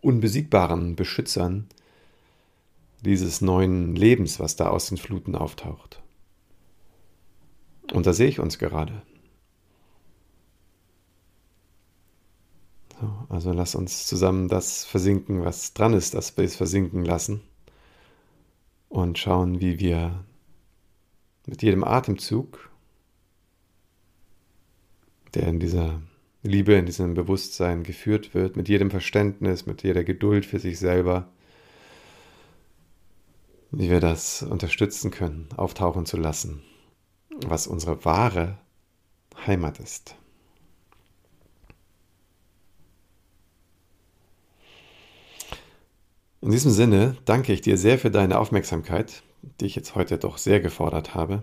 unbesiegbaren 0.00 0.96
Beschützern 0.96 1.68
dieses 3.02 3.40
neuen 3.40 3.94
Lebens, 3.94 4.40
was 4.40 4.56
da 4.56 4.68
aus 4.68 4.88
den 4.88 4.98
Fluten 4.98 5.34
auftaucht. 5.36 6.02
Und 7.92 8.06
da 8.06 8.12
sehe 8.12 8.28
ich 8.28 8.40
uns 8.40 8.58
gerade. 8.58 9.02
So, 13.00 13.26
also 13.28 13.52
lass 13.52 13.74
uns 13.74 14.06
zusammen 14.06 14.48
das 14.48 14.84
versinken, 14.84 15.44
was 15.44 15.72
dran 15.74 15.94
ist, 15.94 16.14
dass 16.14 16.36
wir 16.36 16.44
es 16.44 16.56
versinken 16.56 17.04
lassen 17.04 17.42
und 18.88 19.18
schauen, 19.18 19.60
wie 19.60 19.78
wir 19.78 20.24
mit 21.46 21.62
jedem 21.62 21.84
Atemzug 21.84 22.69
der 25.34 25.48
in 25.48 25.60
dieser 25.60 26.00
Liebe, 26.42 26.74
in 26.74 26.86
diesem 26.86 27.14
Bewusstsein 27.14 27.82
geführt 27.82 28.34
wird, 28.34 28.56
mit 28.56 28.68
jedem 28.68 28.90
Verständnis, 28.90 29.66
mit 29.66 29.82
jeder 29.82 30.04
Geduld 30.04 30.46
für 30.46 30.58
sich 30.58 30.78
selber, 30.78 31.28
wie 33.70 33.90
wir 33.90 34.00
das 34.00 34.42
unterstützen 34.42 35.10
können, 35.10 35.48
auftauchen 35.56 36.06
zu 36.06 36.16
lassen, 36.16 36.62
was 37.46 37.66
unsere 37.66 38.04
wahre 38.04 38.58
Heimat 39.46 39.78
ist. 39.78 40.16
In 46.40 46.50
diesem 46.50 46.70
Sinne 46.70 47.18
danke 47.26 47.52
ich 47.52 47.60
dir 47.60 47.76
sehr 47.76 47.98
für 47.98 48.10
deine 48.10 48.38
Aufmerksamkeit, 48.38 49.22
die 49.60 49.66
ich 49.66 49.76
jetzt 49.76 49.94
heute 49.94 50.16
doch 50.16 50.38
sehr 50.38 50.60
gefordert 50.60 51.14
habe 51.14 51.42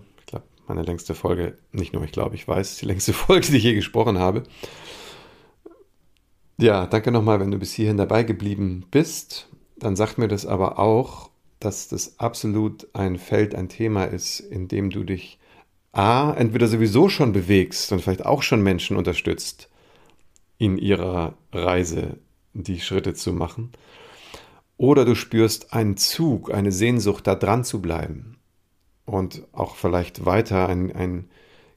meine 0.68 0.82
längste 0.82 1.14
Folge, 1.14 1.56
nicht 1.72 1.92
nur 1.92 2.04
ich 2.04 2.12
glaube, 2.12 2.34
ich 2.34 2.46
weiß, 2.46 2.76
die 2.76 2.86
längste 2.86 3.12
Folge, 3.14 3.48
die 3.48 3.56
ich 3.56 3.64
je 3.64 3.74
gesprochen 3.74 4.18
habe. 4.18 4.42
Ja, 6.58 6.86
danke 6.86 7.10
nochmal, 7.10 7.40
wenn 7.40 7.50
du 7.50 7.58
bis 7.58 7.72
hierhin 7.72 7.96
dabei 7.96 8.24
geblieben 8.24 8.84
bist. 8.90 9.48
Dann 9.76 9.96
sagt 9.96 10.18
mir 10.18 10.28
das 10.28 10.44
aber 10.44 10.78
auch, 10.78 11.30
dass 11.60 11.88
das 11.88 12.18
absolut 12.18 12.88
ein 12.94 13.18
Feld, 13.18 13.54
ein 13.54 13.68
Thema 13.68 14.04
ist, 14.04 14.40
in 14.40 14.68
dem 14.68 14.90
du 14.90 15.04
dich 15.04 15.38
A, 15.92 16.32
entweder 16.32 16.68
sowieso 16.68 17.08
schon 17.08 17.32
bewegst 17.32 17.92
und 17.92 18.02
vielleicht 18.02 18.26
auch 18.26 18.42
schon 18.42 18.62
Menschen 18.62 18.96
unterstützt, 18.96 19.68
in 20.58 20.78
ihrer 20.78 21.34
Reise 21.52 22.18
die 22.52 22.80
Schritte 22.80 23.14
zu 23.14 23.32
machen. 23.32 23.72
Oder 24.76 25.04
du 25.04 25.14
spürst 25.14 25.72
einen 25.72 25.96
Zug, 25.96 26.52
eine 26.52 26.72
Sehnsucht, 26.72 27.26
da 27.26 27.34
dran 27.34 27.64
zu 27.64 27.80
bleiben 27.80 28.37
und 29.08 29.42
auch 29.52 29.76
vielleicht 29.76 30.26
weiter 30.26 30.68
ein, 30.68 30.94
ein 30.94 31.30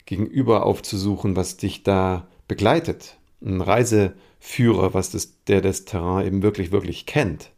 Gegenüber 0.04 0.66
aufzusuchen, 0.66 1.36
was 1.36 1.56
dich 1.56 1.82
da 1.82 2.28
begleitet. 2.48 3.18
Ein 3.40 3.60
Reiseführer, 3.60 4.94
was 4.94 5.10
das, 5.10 5.42
der 5.44 5.60
das 5.60 5.84
Terrain 5.84 6.26
eben 6.26 6.42
wirklich, 6.42 6.72
wirklich 6.72 7.06
kennt. 7.06 7.50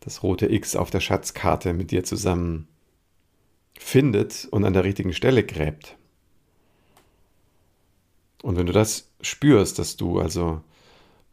Das 0.00 0.22
rote 0.22 0.50
X 0.50 0.76
auf 0.76 0.90
der 0.90 1.00
Schatzkarte 1.00 1.72
mit 1.72 1.90
dir 1.90 2.04
zusammen 2.04 2.68
findet 3.78 4.48
und 4.50 4.64
an 4.64 4.72
der 4.72 4.84
richtigen 4.84 5.12
Stelle 5.12 5.44
gräbt. 5.44 5.96
Und 8.42 8.56
wenn 8.56 8.66
du 8.66 8.72
das 8.72 9.10
spürst, 9.20 9.78
dass 9.78 9.96
du 9.96 10.18
also 10.18 10.62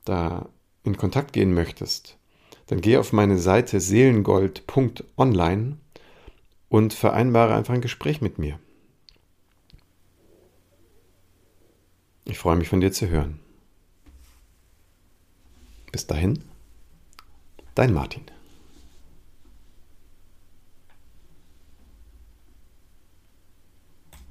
da 0.05 0.49
in 0.83 0.97
Kontakt 0.97 1.33
gehen 1.33 1.53
möchtest, 1.53 2.17
dann 2.67 2.81
geh 2.81 2.97
auf 2.97 3.13
meine 3.13 3.39
Seite 3.39 3.79
seelengold.online 3.79 5.77
und 6.69 6.93
vereinbare 6.93 7.55
einfach 7.55 7.73
ein 7.73 7.81
Gespräch 7.81 8.21
mit 8.21 8.37
mir. 8.39 8.59
Ich 12.25 12.37
freue 12.37 12.57
mich 12.57 12.67
von 12.67 12.81
dir 12.81 12.91
zu 12.91 13.07
hören. 13.07 13.39
Bis 15.91 16.07
dahin, 16.07 16.43
dein 17.73 17.93
Martin. 17.93 18.25